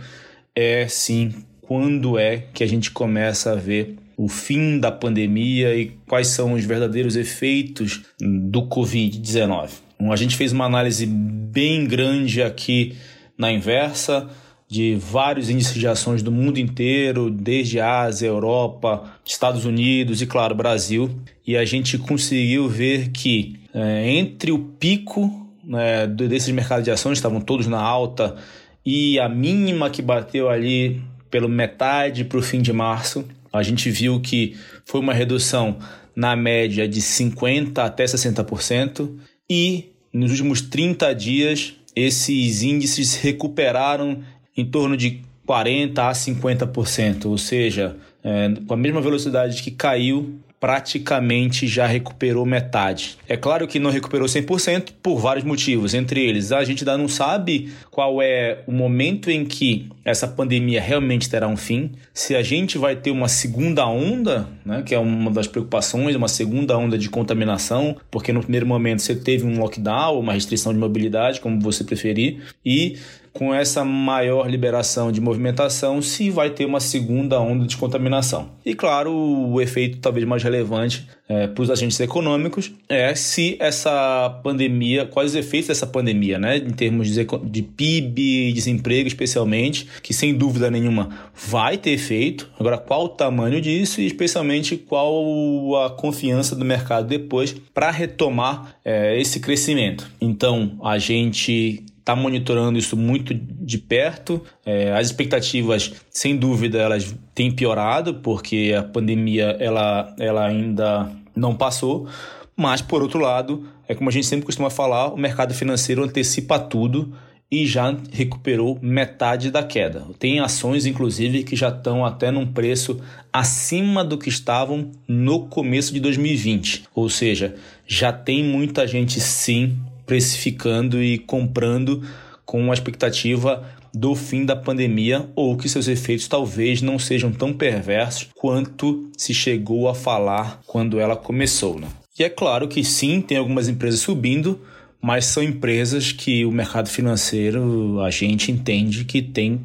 é 0.56 0.88
sim 0.88 1.34
quando 1.60 2.18
é 2.18 2.44
que 2.52 2.64
a 2.64 2.66
gente 2.66 2.90
começa 2.90 3.52
a 3.52 3.54
ver 3.54 3.96
o 4.16 4.28
fim 4.28 4.78
da 4.78 4.90
pandemia 4.90 5.74
e 5.76 5.92
quais 6.06 6.28
são 6.28 6.54
os 6.54 6.64
verdadeiros 6.64 7.16
efeitos 7.16 8.02
do 8.20 8.62
Covid-19. 8.62 9.70
A 10.10 10.16
gente 10.16 10.36
fez 10.36 10.52
uma 10.52 10.64
análise 10.64 11.06
bem 11.06 11.86
grande 11.86 12.42
aqui 12.42 12.96
na 13.38 13.52
inversa 13.52 14.28
de 14.68 14.94
vários 14.94 15.50
índices 15.50 15.74
de 15.74 15.86
ações 15.86 16.22
do 16.22 16.32
mundo 16.32 16.58
inteiro, 16.58 17.30
desde 17.30 17.78
Ásia, 17.78 18.26
Europa, 18.26 19.04
Estados 19.24 19.64
Unidos 19.64 20.22
e, 20.22 20.26
claro, 20.26 20.54
Brasil. 20.54 21.10
E 21.46 21.56
a 21.56 21.64
gente 21.64 21.98
conseguiu 21.98 22.68
ver 22.68 23.10
que 23.10 23.60
é, 23.74 24.10
entre 24.10 24.50
o 24.50 24.58
pico 24.58 25.41
né, 25.64 26.06
desses 26.06 26.50
mercados 26.50 26.84
de 26.84 26.90
ações, 26.90 27.18
estavam 27.18 27.40
todos 27.40 27.66
na 27.66 27.80
alta, 27.80 28.36
e 28.84 29.18
a 29.18 29.28
mínima 29.28 29.90
que 29.90 30.02
bateu 30.02 30.48
ali 30.48 31.00
pelo 31.30 31.48
metade 31.48 32.24
para 32.24 32.38
o 32.38 32.42
fim 32.42 32.60
de 32.60 32.72
março, 32.72 33.24
a 33.52 33.62
gente 33.62 33.90
viu 33.90 34.20
que 34.20 34.56
foi 34.84 35.00
uma 35.00 35.14
redução 35.14 35.78
na 36.14 36.36
média 36.36 36.86
de 36.86 37.00
50% 37.00 37.78
até 37.78 38.04
60%, 38.04 39.10
e 39.48 39.92
nos 40.12 40.30
últimos 40.30 40.60
30 40.60 41.14
dias 41.14 41.74
esses 41.94 42.62
índices 42.62 43.14
recuperaram 43.16 44.22
em 44.56 44.64
torno 44.64 44.96
de 44.96 45.20
40% 45.46 45.98
a 45.98 46.12
50%, 46.12 47.26
ou 47.26 47.38
seja, 47.38 47.96
é, 48.22 48.52
com 48.66 48.74
a 48.74 48.76
mesma 48.76 49.00
velocidade 49.00 49.62
que 49.62 49.70
caiu, 49.70 50.38
praticamente 50.62 51.66
já 51.66 51.88
recuperou 51.88 52.46
metade. 52.46 53.18
É 53.28 53.36
claro 53.36 53.66
que 53.66 53.80
não 53.80 53.90
recuperou 53.90 54.28
100% 54.28 54.92
por 55.02 55.18
vários 55.18 55.44
motivos, 55.44 55.92
entre 55.92 56.24
eles 56.24 56.52
a 56.52 56.62
gente 56.62 56.84
ainda 56.84 56.96
não 56.96 57.08
sabe 57.08 57.72
qual 57.90 58.22
é 58.22 58.62
o 58.64 58.70
momento 58.70 59.28
em 59.28 59.44
que 59.44 59.90
essa 60.04 60.28
pandemia 60.28 60.80
realmente 60.80 61.28
terá 61.28 61.48
um 61.48 61.56
fim, 61.56 61.90
se 62.14 62.36
a 62.36 62.44
gente 62.44 62.78
vai 62.78 62.94
ter 62.94 63.10
uma 63.10 63.26
segunda 63.26 63.84
onda, 63.88 64.48
né, 64.64 64.84
que 64.86 64.94
é 64.94 64.98
uma 65.00 65.32
das 65.32 65.48
preocupações, 65.48 66.14
uma 66.14 66.28
segunda 66.28 66.78
onda 66.78 66.96
de 66.96 67.10
contaminação, 67.10 67.96
porque 68.08 68.32
no 68.32 68.40
primeiro 68.40 68.66
momento 68.66 69.02
você 69.02 69.16
teve 69.16 69.44
um 69.44 69.58
lockdown, 69.58 70.20
uma 70.20 70.32
restrição 70.32 70.72
de 70.72 70.78
mobilidade, 70.78 71.40
como 71.40 71.60
você 71.60 71.82
preferir, 71.82 72.40
e 72.64 72.98
com 73.32 73.54
essa 73.54 73.84
maior 73.84 74.48
liberação 74.48 75.10
de 75.10 75.20
movimentação, 75.20 76.02
se 76.02 76.30
vai 76.30 76.50
ter 76.50 76.64
uma 76.66 76.80
segunda 76.80 77.40
onda 77.40 77.66
de 77.66 77.76
contaminação. 77.76 78.50
E 78.64 78.74
claro, 78.74 79.12
o 79.12 79.60
efeito 79.60 79.98
talvez 79.98 80.26
mais 80.26 80.42
relevante 80.42 81.06
é, 81.28 81.46
para 81.46 81.62
os 81.62 81.70
agentes 81.70 81.98
econômicos 82.00 82.72
é 82.88 83.14
se 83.14 83.56
essa 83.58 84.40
pandemia, 84.42 85.06
quais 85.06 85.30
os 85.30 85.36
efeitos 85.36 85.68
dessa 85.68 85.86
pandemia, 85.86 86.38
né, 86.38 86.58
em 86.58 86.72
termos 86.72 87.08
de, 87.08 87.26
de 87.44 87.62
PIB, 87.62 88.52
desemprego 88.52 89.08
especialmente, 89.08 89.88
que 90.02 90.12
sem 90.12 90.34
dúvida 90.34 90.70
nenhuma 90.70 91.08
vai 91.34 91.78
ter 91.78 91.90
efeito. 91.90 92.50
Agora, 92.58 92.76
qual 92.76 93.04
o 93.04 93.08
tamanho 93.08 93.60
disso 93.60 94.00
e 94.00 94.06
especialmente 94.06 94.76
qual 94.76 95.76
a 95.84 95.90
confiança 95.90 96.54
do 96.54 96.64
mercado 96.64 97.06
depois 97.06 97.54
para 97.72 97.90
retomar 97.90 98.76
é, 98.84 99.18
esse 99.20 99.40
crescimento. 99.40 100.10
Então, 100.20 100.78
a 100.82 100.98
gente 100.98 101.84
está 102.02 102.16
monitorando 102.16 102.78
isso 102.78 102.96
muito 102.96 103.32
de 103.32 103.78
perto. 103.78 104.42
É, 104.66 104.92
as 104.92 105.06
expectativas, 105.06 105.92
sem 106.10 106.36
dúvida, 106.36 106.78
elas 106.78 107.14
têm 107.32 107.50
piorado 107.50 108.14
porque 108.14 108.74
a 108.76 108.82
pandemia 108.82 109.56
ela, 109.60 110.14
ela 110.18 110.46
ainda 110.46 111.10
não 111.34 111.54
passou. 111.54 112.08
Mas, 112.56 112.82
por 112.82 113.02
outro 113.02 113.20
lado, 113.20 113.66
é 113.88 113.94
como 113.94 114.10
a 114.10 114.12
gente 114.12 114.26
sempre 114.26 114.44
costuma 114.44 114.68
falar, 114.68 115.08
o 115.08 115.16
mercado 115.16 115.54
financeiro 115.54 116.04
antecipa 116.04 116.58
tudo 116.58 117.12
e 117.50 117.66
já 117.66 117.94
recuperou 118.10 118.78
metade 118.82 119.50
da 119.50 119.62
queda. 119.62 120.06
Tem 120.18 120.40
ações, 120.40 120.86
inclusive, 120.86 121.44
que 121.44 121.54
já 121.54 121.68
estão 121.68 122.04
até 122.04 122.30
num 122.30 122.46
preço 122.46 123.00
acima 123.32 124.04
do 124.04 124.18
que 124.18 124.28
estavam 124.28 124.90
no 125.06 125.46
começo 125.46 125.92
de 125.92 126.00
2020. 126.00 126.84
Ou 126.94 127.08
seja, 127.08 127.54
já 127.86 128.12
tem 128.12 128.42
muita 128.42 128.86
gente 128.86 129.20
sim 129.20 129.78
precificando 130.12 131.02
e 131.02 131.16
comprando 131.16 132.02
com 132.44 132.70
a 132.70 132.74
expectativa 132.74 133.66
do 133.94 134.14
fim 134.14 134.44
da 134.44 134.54
pandemia 134.54 135.26
ou 135.34 135.56
que 135.56 135.70
seus 135.70 135.88
efeitos 135.88 136.28
talvez 136.28 136.82
não 136.82 136.98
sejam 136.98 137.32
tão 137.32 137.50
perversos 137.50 138.28
quanto 138.34 139.10
se 139.16 139.32
chegou 139.32 139.88
a 139.88 139.94
falar 139.94 140.60
quando 140.66 141.00
ela 141.00 141.16
começou. 141.16 141.80
Né? 141.80 141.88
E 142.18 142.22
é 142.22 142.28
claro 142.28 142.68
que 142.68 142.84
sim, 142.84 143.22
tem 143.22 143.38
algumas 143.38 143.70
empresas 143.70 144.00
subindo, 144.00 144.60
mas 145.00 145.24
são 145.24 145.42
empresas 145.42 146.12
que 146.12 146.44
o 146.44 146.52
mercado 146.52 146.90
financeiro 146.90 147.98
a 148.02 148.10
gente 148.10 148.52
entende 148.52 149.06
que 149.06 149.22
tem 149.22 149.62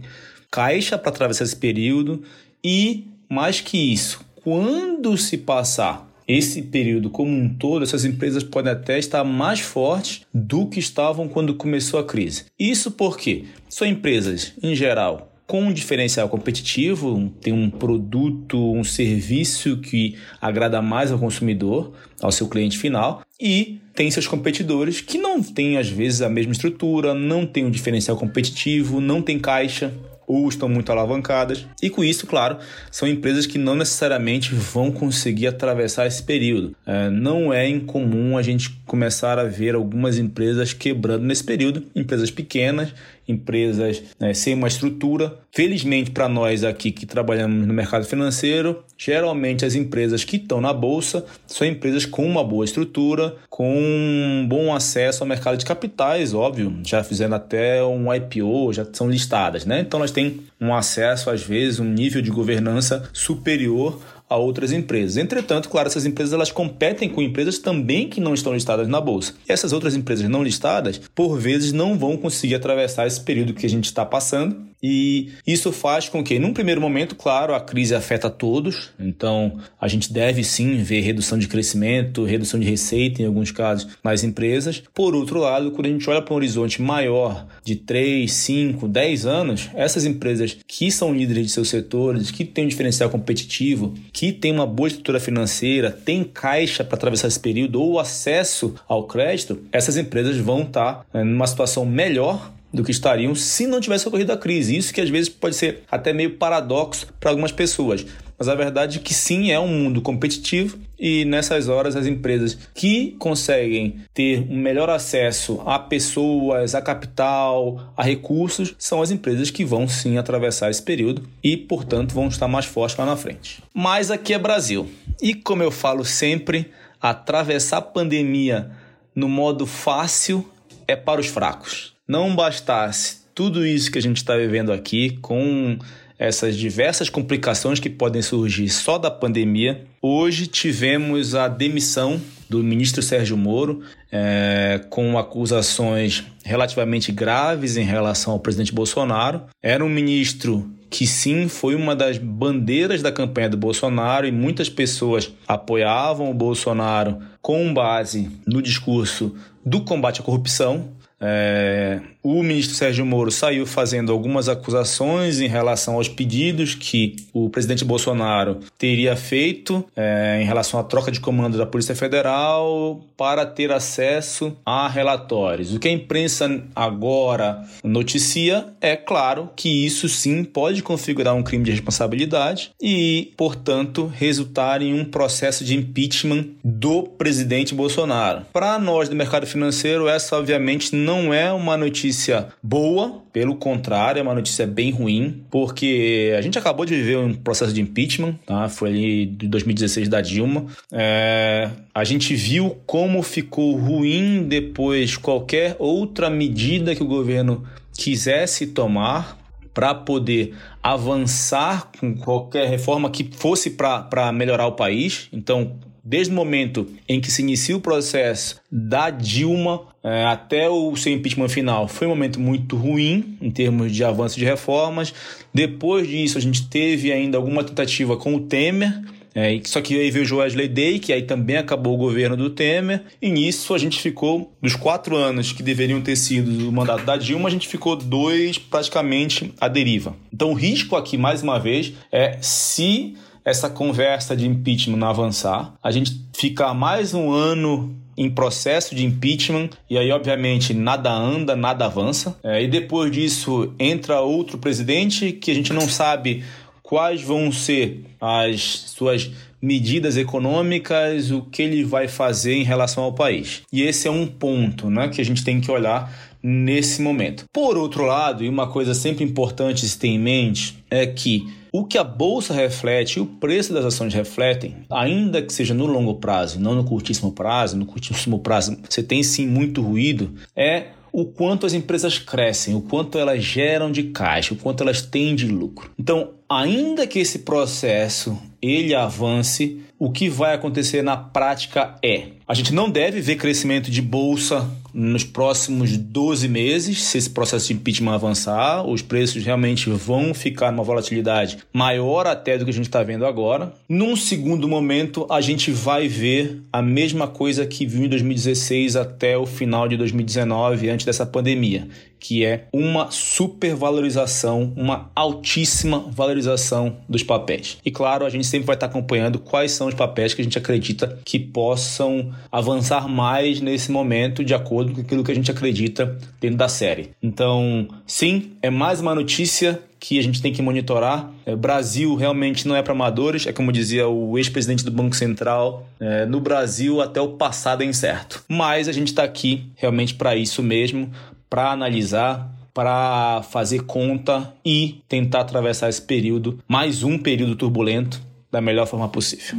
caixa 0.49 0.97
para 0.97 1.09
atravessar 1.09 1.43
esse 1.43 1.57
período 1.57 2.23
e 2.63 3.05
mais 3.29 3.59
que 3.59 3.91
isso, 3.91 4.21
quando 4.45 5.17
se 5.17 5.37
passar 5.37 6.06
esse 6.27 6.62
período 6.63 7.10
como 7.10 7.31
um 7.31 7.48
todo, 7.48 7.84
essas 7.84 8.03
empresas 8.03 8.43
podem 8.43 8.72
até 8.72 9.00
estar 9.00 9.24
mais 9.24 9.60
fortes 9.60 10.22
do 10.34 10.67
que 10.67 10.79
estavam 10.79 11.27
quando 11.27 11.55
começou 11.55 12.00
a 12.00 12.03
crise. 12.03 12.46
Isso 12.60 12.91
porque 12.91 13.46
são 13.69 13.88
empresas, 13.88 14.53
em 14.62 14.75
geral, 14.75 15.31
com 15.48 15.62
um 15.62 15.72
diferencial 15.72 16.27
competitivo, 16.27 17.31
tem 17.39 17.53
um 17.53 17.69
produto, 17.69 18.74
um 18.74 18.84
serviço 18.84 19.77
que 19.77 20.17
agrada 20.41 20.81
mais 20.81 21.10
ao 21.10 21.17
consumidor, 21.17 21.93
ao 22.22 22.34
seu 22.34 22.50
cliente 22.50 22.77
final, 22.77 23.22
e 23.39 23.79
tem 23.96 24.12
seus 24.12 24.27
competidores 24.27 25.00
que 25.00 25.17
não 25.17 25.41
têm 25.41 25.77
às 25.77 25.88
vezes 25.88 26.22
a 26.22 26.27
mesma 26.27 26.51
estrutura, 26.51 27.13
não 27.13 27.46
tem 27.46 27.65
um 27.65 27.72
diferencial 27.72 28.17
competitivo, 28.17 29.00
não 29.00 29.22
tem 29.22 29.39
caixa, 29.39 29.93
ou 30.27 30.50
estão 30.50 30.67
muito 30.67 30.91
alavancadas. 30.91 31.65
E 31.81 31.89
com 31.89 32.03
isso, 32.03 32.27
claro, 32.27 32.57
são 32.91 33.07
empresas 33.07 33.46
que 33.46 33.57
não 33.57 33.74
necessariamente 33.74 34.53
vão 34.53 34.91
conseguir 34.91 35.48
atravessar 35.48 36.05
esse 36.05 36.22
período. 36.22 36.75
É, 36.86 37.10
não 37.10 37.53
é 37.53 37.67
incomum 37.67 38.38
a 38.38 38.41
gente 38.41 38.69
começar 38.86 39.39
a 39.39 39.46
ver 39.46 39.74
algumas 39.74 40.17
empresas 40.17 40.74
quebrando 40.74 41.24
nesse 41.24 41.46
período, 41.46 41.86
empresas 41.96 42.29
pequenas, 42.29 42.93
empresas 43.27 44.01
né, 44.19 44.34
sem 44.34 44.53
uma 44.53 44.67
estrutura. 44.67 45.39
Felizmente 45.51 46.12
para 46.12 46.29
nós 46.29 46.63
aqui 46.63 46.91
que 46.91 47.05
trabalhamos 47.05 47.67
no 47.67 47.74
mercado 47.74 48.05
financeiro, 48.05 48.84
geralmente 48.98 49.65
as 49.65 49.75
empresas 49.75 50.24
que 50.24 50.38
estão 50.38 50.62
na 50.62 50.72
bolsa 50.72 51.25
são 51.46 51.67
empresas 51.67 52.05
com 52.05 52.25
uma 52.25 52.43
boa 52.43 52.63
estrutura, 52.63 53.36
com 53.50 53.75
um 53.75 54.46
bom 54.48 54.74
acesso 54.74 55.24
ao 55.24 55.27
mercado 55.27 55.57
de 55.57 55.65
capitais, 55.65 56.34
óbvio, 56.34 56.79
já 56.84 57.03
fizeram 57.03 57.36
até 57.36 57.84
um 57.84 58.13
IPO, 58.13 58.74
já 58.74 58.86
são 58.91 59.10
listadas, 59.10 59.65
né? 59.65 59.81
Então 59.81 60.00
elas 60.00 60.12
têm 60.12 60.41
um 60.60 60.74
acesso 60.74 61.29
às 61.29 61.41
vezes, 61.43 61.79
um 61.79 61.86
nível 61.86 62.22
de 62.22 62.29
governança 62.29 63.10
superior 63.13 64.00
a 64.29 64.36
outras 64.36 64.72
empresas. 64.72 65.17
Entretanto, 65.17 65.69
claro, 65.69 65.88
essas 65.88 66.05
empresas 66.05 66.34
elas 66.34 66.51
competem 66.51 67.10
com 67.10 67.22
empresas 67.22 67.60
também 67.60 68.10
que 68.10 68.19
não 68.19 68.34
estão 68.34 68.53
listadas 68.53 68.88
na 68.88 69.00
bolsa. 69.00 69.34
E 69.48 69.51
essas 69.51 69.74
outras 69.74 69.96
empresas 69.96 70.29
não 70.29 70.43
listadas, 70.43 71.00
por 71.15 71.38
vezes, 71.38 71.72
não 71.72 71.98
vão 71.98 72.17
conseguir 72.17 72.55
atravessar 72.55 73.07
esse 73.07 73.22
período 73.22 73.53
que 73.53 73.65
a 73.65 73.69
gente 73.69 73.86
está 73.86 74.05
passando. 74.05 74.67
E 74.81 75.29
isso 75.46 75.72
faz 75.72 76.07
com 76.07 76.24
que, 76.24 76.38
num 76.38 76.53
primeiro 76.53 76.79
momento, 76.79 77.15
claro, 77.15 77.53
a 77.53 77.60
crise 77.60 77.96
afeta 77.96 78.29
todos, 78.29 78.91
então 79.00 79.57
a 79.79 79.88
gente 79.88 80.13
deve 80.13 80.43
sim 80.43 80.77
ver 80.77 81.01
redução 81.01 81.38
de 81.38 81.48
crescimento, 81.48 82.24
redução 82.24 82.60
de 82.60 82.69
receita, 82.69 83.22
em 83.22 83.25
alguns 83.25 83.51
casos, 83.51 83.88
nas 84.03 84.24
empresas. 84.24 84.84
Por 84.93 85.15
outro 85.15 85.39
lado, 85.39 85.72
quando 85.72 85.88
a 85.88 85.89
gente 85.89 86.10
olha 86.10 86.22
para 86.22 86.34
um 86.34 86.38
horizonte 86.38 86.81
maior 86.81 87.48
de 87.63 87.75
3, 87.75 88.31
5, 88.31 88.88
10 88.88 89.25
anos, 89.25 89.69
essas 89.74 90.05
empresas 90.05 90.57
que 90.67 90.91
são 90.91 91.13
líderes 91.13 91.48
de 91.48 91.51
seus 91.51 91.69
setores, 91.69 92.31
que 92.31 92.46
têm 92.46 92.65
um 92.65 92.69
diferencial 92.69 93.10
competitivo, 93.10 93.93
que 94.13 94.31
tem 94.31 94.51
uma 94.51 94.65
boa 94.65 94.88
estrutura 94.88 95.19
financeira, 95.19 95.91
tem 95.91 96.24
caixa 96.24 96.84
para 96.84 96.96
atravessar 96.96 97.27
esse 97.27 97.39
período 97.39 97.81
ou 97.81 98.00
acesso 98.00 98.75
ao 98.88 99.05
crédito, 99.05 99.60
essas 99.72 99.98
empresas 99.98 100.38
vão 100.38 100.62
estar 100.62 100.93
tá, 100.93 101.05
né, 101.13 101.24
numa 101.24 101.48
situação 101.48 101.86
melhor 101.86 102.51
do 102.74 102.83
que 102.83 102.91
estariam 102.91 103.33
se 103.33 103.65
não 103.65 103.79
tivesse 103.79 104.07
ocorrido 104.07 104.31
a 104.31 104.38
crise. 104.38 104.77
Isso 104.77 104.93
que 104.93 105.01
às 105.01 105.09
vezes 105.09 105.29
pode 105.29 105.55
ser 105.55 105.83
até 105.89 106.13
meio 106.13 106.36
paradoxo 106.38 107.07
para 107.19 107.29
algumas 107.29 107.51
pessoas. 107.51 108.05
Mas 108.38 108.47
a 108.47 108.53
verdade 108.53 109.00
é 109.00 109.01
que 109.01 109.15
sim, 109.15 109.51
é 109.51 109.59
um 109.59 109.67
mundo 109.67 110.00
competitivo 110.00 110.77
e 111.00 111.25
nessas 111.25 111.67
horas 111.67 111.95
as 111.95 112.05
empresas 112.05 112.55
que 112.75 113.15
conseguem 113.17 114.01
ter 114.13 114.45
um 114.47 114.57
melhor 114.57 114.91
acesso 114.91 115.59
a 115.65 115.79
pessoas, 115.79 116.75
a 116.75 116.81
capital, 116.81 117.91
a 117.97 118.03
recursos, 118.03 118.75
são 118.77 119.01
as 119.01 119.09
empresas 119.09 119.50
que 119.50 119.65
vão 119.65 119.88
sim 119.88 120.17
atravessar 120.17 120.69
esse 120.69 120.83
período 120.83 121.24
e, 121.43 121.57
portanto, 121.57 122.13
vão 122.13 122.27
estar 122.27 122.47
mais 122.47 122.65
fortes 122.65 122.95
lá 122.97 123.07
na 123.07 123.17
frente. 123.17 123.63
Mas 123.74 124.12
aqui 124.12 124.36
é 124.36 124.39
Brasil. 124.39 124.88
E 125.19 125.33
como 125.33 125.63
eu 125.63 125.71
falo 125.71 126.05
sempre, 126.05 126.71
atravessar 127.01 127.77
a 127.77 127.81
pandemia 127.81 128.69
no 129.15 129.27
modo 129.27 129.65
fácil 129.65 130.47
é 130.88 130.95
para 130.95 131.19
os 131.19 131.27
fracos. 131.27 131.96
Não 132.07 132.33
bastasse 132.33 133.17
tudo 133.35 133.65
isso 133.65 133.91
que 133.91 133.99
a 133.99 134.01
gente 134.01 134.17
está 134.17 134.37
vivendo 134.37 134.71
aqui 134.71 135.17
com 135.21 135.77
essas 136.17 136.55
diversas 136.55 137.09
complicações 137.09 137.79
que 137.79 137.89
podem 137.89 138.21
surgir 138.21 138.69
só 138.69 138.97
da 138.97 139.11
pandemia. 139.11 139.83
Hoje 140.01 140.47
tivemos 140.47 141.35
a 141.35 141.49
demissão 141.49 142.19
do 142.49 142.63
ministro 142.63 143.03
Sérgio 143.03 143.35
Moro, 143.35 143.81
é, 144.09 144.81
com 144.89 145.17
acusações 145.17 146.23
relativamente 146.45 147.11
graves 147.11 147.75
em 147.75 147.83
relação 147.83 148.31
ao 148.31 148.39
presidente 148.39 148.73
Bolsonaro. 148.73 149.41
Era 149.61 149.83
um 149.83 149.89
ministro 149.89 150.71
que 150.89 151.05
sim 151.05 151.49
foi 151.49 151.75
uma 151.75 151.93
das 151.93 152.17
bandeiras 152.17 153.01
da 153.01 153.11
campanha 153.11 153.49
do 153.49 153.57
Bolsonaro 153.57 154.25
e 154.25 154.31
muitas 154.31 154.69
pessoas 154.69 155.29
apoiavam 155.45 156.31
o 156.31 156.33
Bolsonaro 156.33 157.17
com 157.41 157.73
base 157.73 158.31
no 158.47 158.61
discurso 158.61 159.35
do 159.65 159.81
combate 159.81 160.21
à 160.21 160.23
corrupção. 160.23 160.95
É, 161.19 162.00
o 162.21 162.43
ministro 162.43 162.75
Sérgio 162.75 163.05
Moro 163.05 163.31
saiu 163.31 163.65
fazendo 163.65 164.12
algumas 164.12 164.47
acusações 164.50 165.39
em 165.39 165.47
relação 165.47 165.95
aos 165.95 166.07
pedidos 166.07 166.75
que 166.75 167.15
o 167.33 167.50
presidente 167.50 167.83
Bolsonaro 167.83 168.59
teria 168.77 169.15
feito 169.15 169.83
é, 169.95 170.39
em 170.41 170.45
relação 170.45 170.79
à 170.79 170.83
troca 170.83 171.12
de 171.12 171.19
comando 171.19 171.57
da 171.57 171.65
Polícia 171.65 171.95
Federal 171.95 173.01
para 173.15 173.45
ter 173.45 173.71
acesso 173.71 174.55
a 174.65 174.88
relatórios. 174.88 175.74
O 175.74 175.79
que 175.79 175.88
a 175.88 175.91
imprensa 175.91 176.62
agora 176.75 177.63
noticia 177.83 178.67
é, 178.79 178.95
claro, 178.95 179.50
que 179.55 179.86
isso 179.86 180.07
sim 180.07 180.43
pode 180.43 180.83
configurar 180.83 181.33
um 181.33 181.43
crime 181.43 181.63
de 181.63 181.71
responsabilidade 181.71 182.71
e, 182.81 183.33
portanto, 183.38 184.12
resultar 184.13 184.81
em 184.81 184.93
um 184.93 185.05
processo 185.05 185.63
de 185.63 185.75
impeachment 185.75 186.45
do 186.63 187.03
presidente 187.03 187.74
Bolsonaro. 187.74 188.45
Para 188.53 188.77
nós 188.77 189.09
do 189.09 189.15
mercado 189.15 189.47
financeiro, 189.47 190.07
essa 190.07 190.38
obviamente 190.38 190.93
não 190.93 191.06
é 191.33 191.51
uma 191.51 191.77
notícia 191.77 192.47
boa, 192.61 193.21
pelo 193.31 193.55
contrário, 193.55 194.19
é 194.19 194.23
uma 194.23 194.33
notícia 194.33 194.65
bem 194.65 194.91
ruim, 194.91 195.43
porque 195.49 196.33
a 196.37 196.41
gente 196.41 196.57
acabou 196.57 196.85
de 196.85 196.95
viver 196.95 197.17
um 197.17 197.33
processo 197.33 197.73
de 197.73 197.81
impeachment, 197.81 198.33
tá? 198.45 198.67
Foi 198.69 198.89
ali 198.89 199.25
de 199.25 199.47
2016 199.47 200.09
da 200.09 200.21
Dilma. 200.21 200.65
É... 200.91 201.69
A 201.93 202.03
gente 202.03 202.35
viu 202.35 202.77
como 202.85 203.21
ficou 203.23 203.75
ruim 203.75 204.43
depois 204.47 205.17
qualquer 205.17 205.75
outra 205.79 206.29
medida 206.29 206.95
que 206.95 207.03
o 207.03 207.07
governo 207.07 207.63
quisesse 207.93 208.67
tomar 208.67 209.37
para 209.77 209.93
poder 209.93 210.55
avançar 210.81 211.91
com 211.99 212.15
qualquer 212.15 212.67
reforma 212.67 213.11
que 213.11 213.29
fosse 213.31 213.69
para 213.69 214.31
melhorar 214.31 214.65
o 214.65 214.71
país. 214.71 215.29
Então, 215.31 215.77
desde 216.07 216.31
o 216.31 216.35
momento 216.35 216.87
em 217.07 217.19
que 217.19 217.29
se 217.29 217.41
inicia 217.41 217.75
o 217.75 217.81
processo 217.81 218.61
da 218.71 219.09
Dilma 219.09 219.81
é, 220.01 220.23
até 220.23 220.69
o 220.69 220.95
seu 220.95 221.11
impeachment 221.11 221.49
final, 221.49 221.87
foi 221.89 222.07
um 222.07 222.11
momento 222.11 222.39
muito 222.39 222.77
ruim 222.77 223.37
em 223.41 223.51
termos 223.51 223.91
de 223.91 224.05
avanço 224.05 224.39
de 224.39 224.45
reformas. 224.45 225.13
Depois 225.53 226.07
disso, 226.07 226.37
a 226.37 226.41
gente 226.41 226.69
teve 226.69 227.11
ainda 227.11 227.37
alguma 227.37 227.61
tentativa 227.61 228.15
com 228.15 228.35
o 228.35 228.39
Temer 228.39 229.01
é, 229.39 229.61
só 229.65 229.79
que 229.81 229.93
aí 229.93 230.09
veio 230.09 230.25
o 230.33 230.37
Wesley 230.37 230.67
Day, 230.67 230.97
que 230.97 231.13
aí 231.13 231.21
também 231.21 231.57
acabou 231.57 231.93
o 231.93 231.97
governo 231.97 232.35
do 232.35 232.49
Temer, 232.49 233.03
e 233.21 233.29
nisso 233.29 233.75
a 233.75 233.77
gente 233.77 233.99
ficou, 233.99 234.51
dos 234.59 234.75
quatro 234.75 235.15
anos 235.15 235.51
que 235.51 235.61
deveriam 235.61 236.01
ter 236.01 236.15
sido 236.15 236.67
o 236.67 236.71
mandato 236.71 237.05
da 237.05 237.15
Dilma, 237.15 237.47
a 237.47 237.51
gente 237.51 237.67
ficou 237.67 237.95
dois 237.95 238.57
praticamente 238.57 239.53
à 239.61 239.67
deriva. 239.67 240.15
Então 240.33 240.49
o 240.49 240.55
risco 240.55 240.95
aqui, 240.95 241.19
mais 241.19 241.43
uma 241.43 241.59
vez, 241.59 241.93
é 242.11 242.39
se 242.41 243.13
essa 243.47 243.69
conversa 243.69 244.35
de 244.35 244.45
impeachment 244.45 244.97
não 244.97 245.07
avançar, 245.07 245.73
a 245.81 245.89
gente 245.89 246.21
ficar 246.35 246.73
mais 246.73 247.13
um 247.13 247.31
ano 247.31 247.95
em 248.17 248.29
processo 248.29 248.93
de 248.93 249.05
impeachment, 249.05 249.69
e 249.89 249.97
aí, 249.97 250.11
obviamente, 250.11 250.73
nada 250.73 251.13
anda, 251.13 251.55
nada 251.55 251.85
avança. 251.85 252.37
É, 252.43 252.61
e 252.61 252.67
depois 252.67 253.09
disso 253.09 253.73
entra 253.79 254.19
outro 254.19 254.57
presidente 254.57 255.31
que 255.31 255.49
a 255.49 255.53
gente 255.53 255.71
não 255.71 255.87
sabe 255.87 256.43
quais 256.83 257.21
vão 257.21 257.49
ser 257.49 258.03
as 258.19 258.61
suas 258.87 259.31
medidas 259.61 260.17
econômicas, 260.17 261.31
o 261.31 261.41
que 261.43 261.61
ele 261.61 261.85
vai 261.85 262.09
fazer 262.09 262.55
em 262.55 262.63
relação 262.63 263.05
ao 263.05 263.13
país. 263.13 263.61
E 263.71 263.81
esse 263.81 264.09
é 264.09 264.11
um 264.11 264.27
ponto 264.27 264.89
né, 264.89 265.07
que 265.07 265.21
a 265.21 265.25
gente 265.25 265.41
tem 265.41 265.61
que 265.61 265.71
olhar 265.71 266.11
nesse 266.43 267.01
momento. 267.01 267.45
Por 267.53 267.77
outro 267.77 268.03
lado, 268.03 268.43
e 268.43 268.49
uma 268.49 268.67
coisa 268.67 268.93
sempre 268.93 269.23
importante 269.23 269.87
se 269.87 269.97
ter 269.97 270.09
em 270.09 270.19
mente, 270.19 270.77
é 270.91 271.05
que 271.05 271.47
o 271.79 271.86
que 271.86 271.98
a 271.98 272.03
bolsa 272.03 272.55
reflete 272.55 273.17
e 273.17 273.22
o 273.22 273.25
preço 273.25 273.72
das 273.72 273.86
ações 273.86 274.12
refletem, 274.12 274.77
ainda 274.89 275.43
que 275.43 275.53
seja 275.53 275.75
no 275.75 275.86
longo 275.86 276.15
prazo, 276.15 276.60
não 276.60 276.74
no 276.74 276.84
curtíssimo 276.84 277.31
prazo, 277.31 277.77
no 277.77 277.86
curtíssimo 277.86 278.39
prazo 278.39 278.75
você 278.89 279.03
tem 279.03 279.22
sim 279.22 279.46
muito 279.46 279.79
ruído, 279.81 280.34
é 280.55 280.88
o 281.12 281.25
quanto 281.25 281.67
as 281.67 281.74
empresas 281.74 282.17
crescem, 282.17 282.74
o 282.74 282.81
quanto 282.81 283.19
elas 283.19 283.43
geram 283.43 283.91
de 283.91 284.03
caixa, 284.05 284.55
o 284.55 284.57
quanto 284.57 284.81
elas 284.81 285.03
têm 285.03 285.36
de 285.36 285.48
lucro. 285.48 285.91
Então, 286.00 286.31
ainda 286.50 287.05
que 287.05 287.19
esse 287.19 287.39
processo 287.39 288.38
ele 288.62 288.96
avance, 288.96 289.81
o 290.00 290.12
que 290.12 290.29
vai 290.29 290.55
acontecer 290.55 291.03
na 291.03 291.15
prática 291.15 291.96
é: 292.03 292.29
a 292.48 292.53
gente 292.53 292.74
não 292.74 292.89
deve 292.89 293.22
ver 293.22 293.36
crescimento 293.36 293.91
de 293.91 294.01
bolsa 294.01 294.69
nos 294.97 295.23
próximos 295.23 295.95
12 295.95 296.47
meses, 296.47 297.03
se 297.03 297.19
esse 297.19 297.29
processo 297.29 297.67
de 297.67 297.73
impeachment 297.73 298.15
avançar, 298.15 298.83
os 298.83 299.03
preços 299.03 299.45
realmente 299.45 299.91
vão 299.91 300.33
ficar 300.33 300.71
numa 300.71 300.83
volatilidade 300.83 301.59
maior 301.71 302.25
até 302.25 302.57
do 302.57 302.65
que 302.65 302.71
a 302.71 302.73
gente 302.73 302.87
está 302.87 303.03
vendo 303.03 303.23
agora. 303.23 303.71
Num 303.87 304.15
segundo 304.15 304.67
momento, 304.67 305.27
a 305.29 305.39
gente 305.39 305.69
vai 305.69 306.07
ver 306.07 306.63
a 306.73 306.81
mesma 306.81 307.27
coisa 307.27 307.63
que 307.67 307.85
viu 307.85 308.05
em 308.05 308.09
2016 308.09 308.95
até 308.95 309.37
o 309.37 309.45
final 309.45 309.87
de 309.87 309.95
2019, 309.97 310.89
antes 310.89 311.05
dessa 311.05 311.27
pandemia, 311.27 311.87
que 312.19 312.45
é 312.45 312.67
uma 312.74 313.12
supervalorização, 313.12 314.74
uma 314.75 315.12
altíssima 315.15 316.00
valorização 316.12 316.97
dos 317.07 317.24
papéis. 317.24 317.77
E 317.86 317.91
claro, 317.91 318.25
a 318.25 318.29
gente 318.29 318.45
sempre 318.45 318.65
vai 318.65 318.75
estar 318.75 318.88
acompanhando 318.88 319.39
quais 319.39 319.71
são 319.71 319.88
os 319.88 319.93
papéis 319.93 320.33
que 320.33 320.41
a 320.41 320.43
gente 320.43 320.57
acredita 320.57 321.19
que 321.24 321.39
possam 321.39 322.31
avançar 322.51 323.07
mais 323.07 323.62
nesse 323.62 323.91
momento 323.91 324.43
de 324.43 324.53
acordo 324.53 324.93
com 324.93 325.01
aquilo 325.01 325.24
que 325.24 325.31
a 325.31 325.36
gente 325.36 325.51
acredita 325.51 326.17
dentro 326.39 326.57
da 326.57 326.67
série. 326.67 327.12
Então, 327.21 327.88
sim, 328.05 328.51
é 328.62 328.69
mais 328.69 329.00
uma 329.00 329.13
notícia 329.13 329.79
que 330.00 330.19
a 330.19 330.24
gente 330.24 330.41
tem 330.41 330.53
que 330.53 330.62
monitorar. 330.62 331.31
É, 331.45 331.55
Brasil 331.55 332.15
realmente 332.15 332.67
não 332.67 332.75
é 332.75 332.81
para 332.81 332.93
amadores, 332.93 333.47
é 333.47 333.53
como 333.53 333.71
dizia 333.71 334.07
o 334.07 334.38
ex-presidente 334.38 334.83
do 334.86 334.91
Banco 334.91 335.15
Central. 335.15 335.88
É, 336.00 336.25
no 336.25 336.39
Brasil, 336.39 337.01
até 337.01 337.19
o 337.19 337.29
passado 337.29 337.81
é 337.81 337.86
incerto. 337.86 338.43
Mas 338.47 338.88
a 338.88 338.91
gente 338.91 339.07
está 339.07 339.24
aqui 339.24 339.65
realmente 339.75 340.13
para 340.13 340.36
isso 340.36 340.62
mesmo, 340.62 341.09
para 341.49 341.71
analisar, 341.71 342.51
para 342.73 343.41
fazer 343.49 343.83
conta 343.83 344.53
e 344.63 345.01
tentar 345.07 345.41
atravessar 345.41 345.89
esse 345.89 346.01
período, 346.01 346.59
mais 346.67 347.03
um 347.03 347.17
período 347.17 347.55
turbulento, 347.55 348.21
da 348.51 348.61
melhor 348.61 348.85
forma 348.85 349.09
possível. 349.09 349.57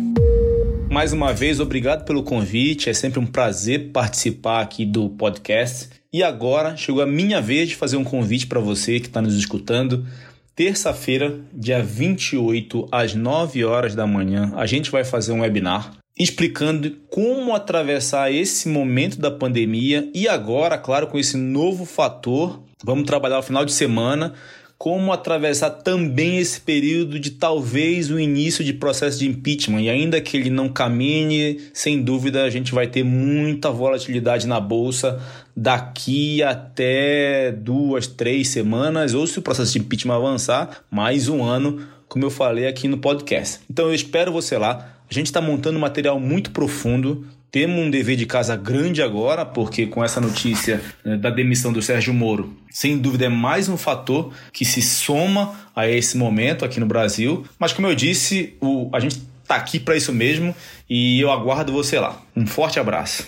Mais 0.90 1.12
uma 1.12 1.33
vez, 1.33 1.61
obrigado 1.61 2.04
pelo 2.04 2.23
convite. 2.23 2.88
É 2.88 2.95
sempre 2.95 3.18
um 3.18 3.26
prazer 3.26 3.90
participar 3.92 4.62
aqui 4.62 4.87
do 4.87 5.11
podcast. 5.11 5.90
E 6.11 6.23
agora 6.23 6.76
chegou 6.76 7.02
a 7.02 7.07
minha 7.07 7.40
vez 7.42 7.68
de 7.68 7.76
fazer 7.76 7.97
um 7.99 8.04
convite 8.04 8.47
para 8.47 8.59
você 8.59 8.99
que 8.99 9.07
está 9.07 9.21
nos 9.21 9.35
escutando. 9.35 10.07
Terça-feira, 10.57 11.38
dia 11.52 11.83
28, 11.83 12.88
às 12.90 13.14
9 13.14 13.64
horas 13.64 13.95
da 13.95 14.07
manhã, 14.07 14.52
a 14.57 14.64
gente 14.64 14.90
vai 14.90 15.04
fazer 15.04 15.33
um 15.33 15.40
webinar 15.40 15.92
explicando 16.19 16.91
como 17.09 17.55
atravessar 17.55 18.33
esse 18.33 18.69
momento 18.69 19.19
da 19.19 19.31
pandemia 19.31 20.11
e 20.14 20.27
agora, 20.27 20.77
claro, 20.77 21.07
com 21.07 21.19
esse 21.19 21.37
novo 21.37 21.85
fator, 21.85 22.62
vamos 22.83 23.05
trabalhar 23.05 23.38
o 23.38 23.42
final 23.42 23.64
de 23.64 23.73
semana 23.73 24.35
como 24.79 25.12
atravessar 25.12 25.71
também 25.71 26.38
esse 26.38 26.61
período 26.61 27.19
de 27.19 27.33
talvez 27.33 28.12
o 28.12 28.19
início 28.19 28.64
de 28.64 28.73
processo 28.73 29.19
de 29.19 29.27
impeachment. 29.27 29.83
E 29.83 29.90
ainda 29.90 30.21
que 30.21 30.37
ele 30.37 30.51
não 30.51 30.69
caminhe, 30.69 31.61
sem 31.75 32.01
dúvida 32.01 32.45
a 32.45 32.51
gente 32.51 32.73
vai 32.73 32.87
ter 32.87 33.03
muita 33.03 33.73
volatilidade 33.73 34.47
na 34.47 34.61
bolsa 34.61 35.21
daqui 35.57 36.45
até 36.45 37.51
duas, 37.51 38.07
três 38.07 38.49
semanas, 38.49 39.14
ou 39.14 39.27
se 39.27 39.40
o 39.40 39.42
processo 39.42 39.73
de 39.73 39.81
impeachment 39.81 40.14
avançar, 40.14 40.85
mais 40.88 41.29
um 41.29 41.42
ano, 41.42 41.85
como 42.09 42.25
eu 42.25 42.31
falei 42.31 42.69
aqui 42.69 42.87
no 42.87 42.99
podcast. 42.99 43.59
Então 43.69 43.88
eu 43.88 43.95
espero 43.95 44.31
você 44.31 44.57
lá. 44.57 44.98
A 45.11 45.14
gente 45.14 45.27
está 45.27 45.40
montando 45.40 45.79
material 45.79 46.21
muito 46.21 46.51
profundo. 46.51 47.27
Temos 47.51 47.81
um 47.81 47.90
dever 47.90 48.14
de 48.14 48.27
casa 48.27 48.55
grande 48.55 49.01
agora, 49.01 49.44
porque 49.44 49.87
com 49.87 50.05
essa 50.05 50.21
notícia 50.21 50.83
né, 51.03 51.16
da 51.16 51.31
demissão 51.31 51.73
do 51.73 51.81
Sérgio 51.81 52.12
Moro, 52.12 52.55
sem 52.71 52.99
dúvida 52.99 53.25
é 53.25 53.29
mais 53.31 53.71
um 53.71 53.77
fator 53.79 54.35
que 54.53 54.66
se 54.66 54.83
soma 54.83 55.59
a 55.75 55.88
esse 55.88 56.18
momento 56.18 56.62
aqui 56.62 56.79
no 56.79 56.85
Brasil. 56.85 57.47
Mas 57.59 57.73
como 57.73 57.87
eu 57.87 57.94
disse, 57.94 58.55
o, 58.61 58.90
a 58.92 59.01
gente 59.01 59.23
está 59.42 59.57
aqui 59.57 59.81
para 59.81 59.97
isso 59.97 60.12
mesmo 60.12 60.55
e 60.90 61.18
eu 61.18 61.31
aguardo 61.31 61.73
você 61.73 61.99
lá. 61.99 62.21
Um 62.37 62.47
forte 62.47 62.79
abraço. 62.79 63.27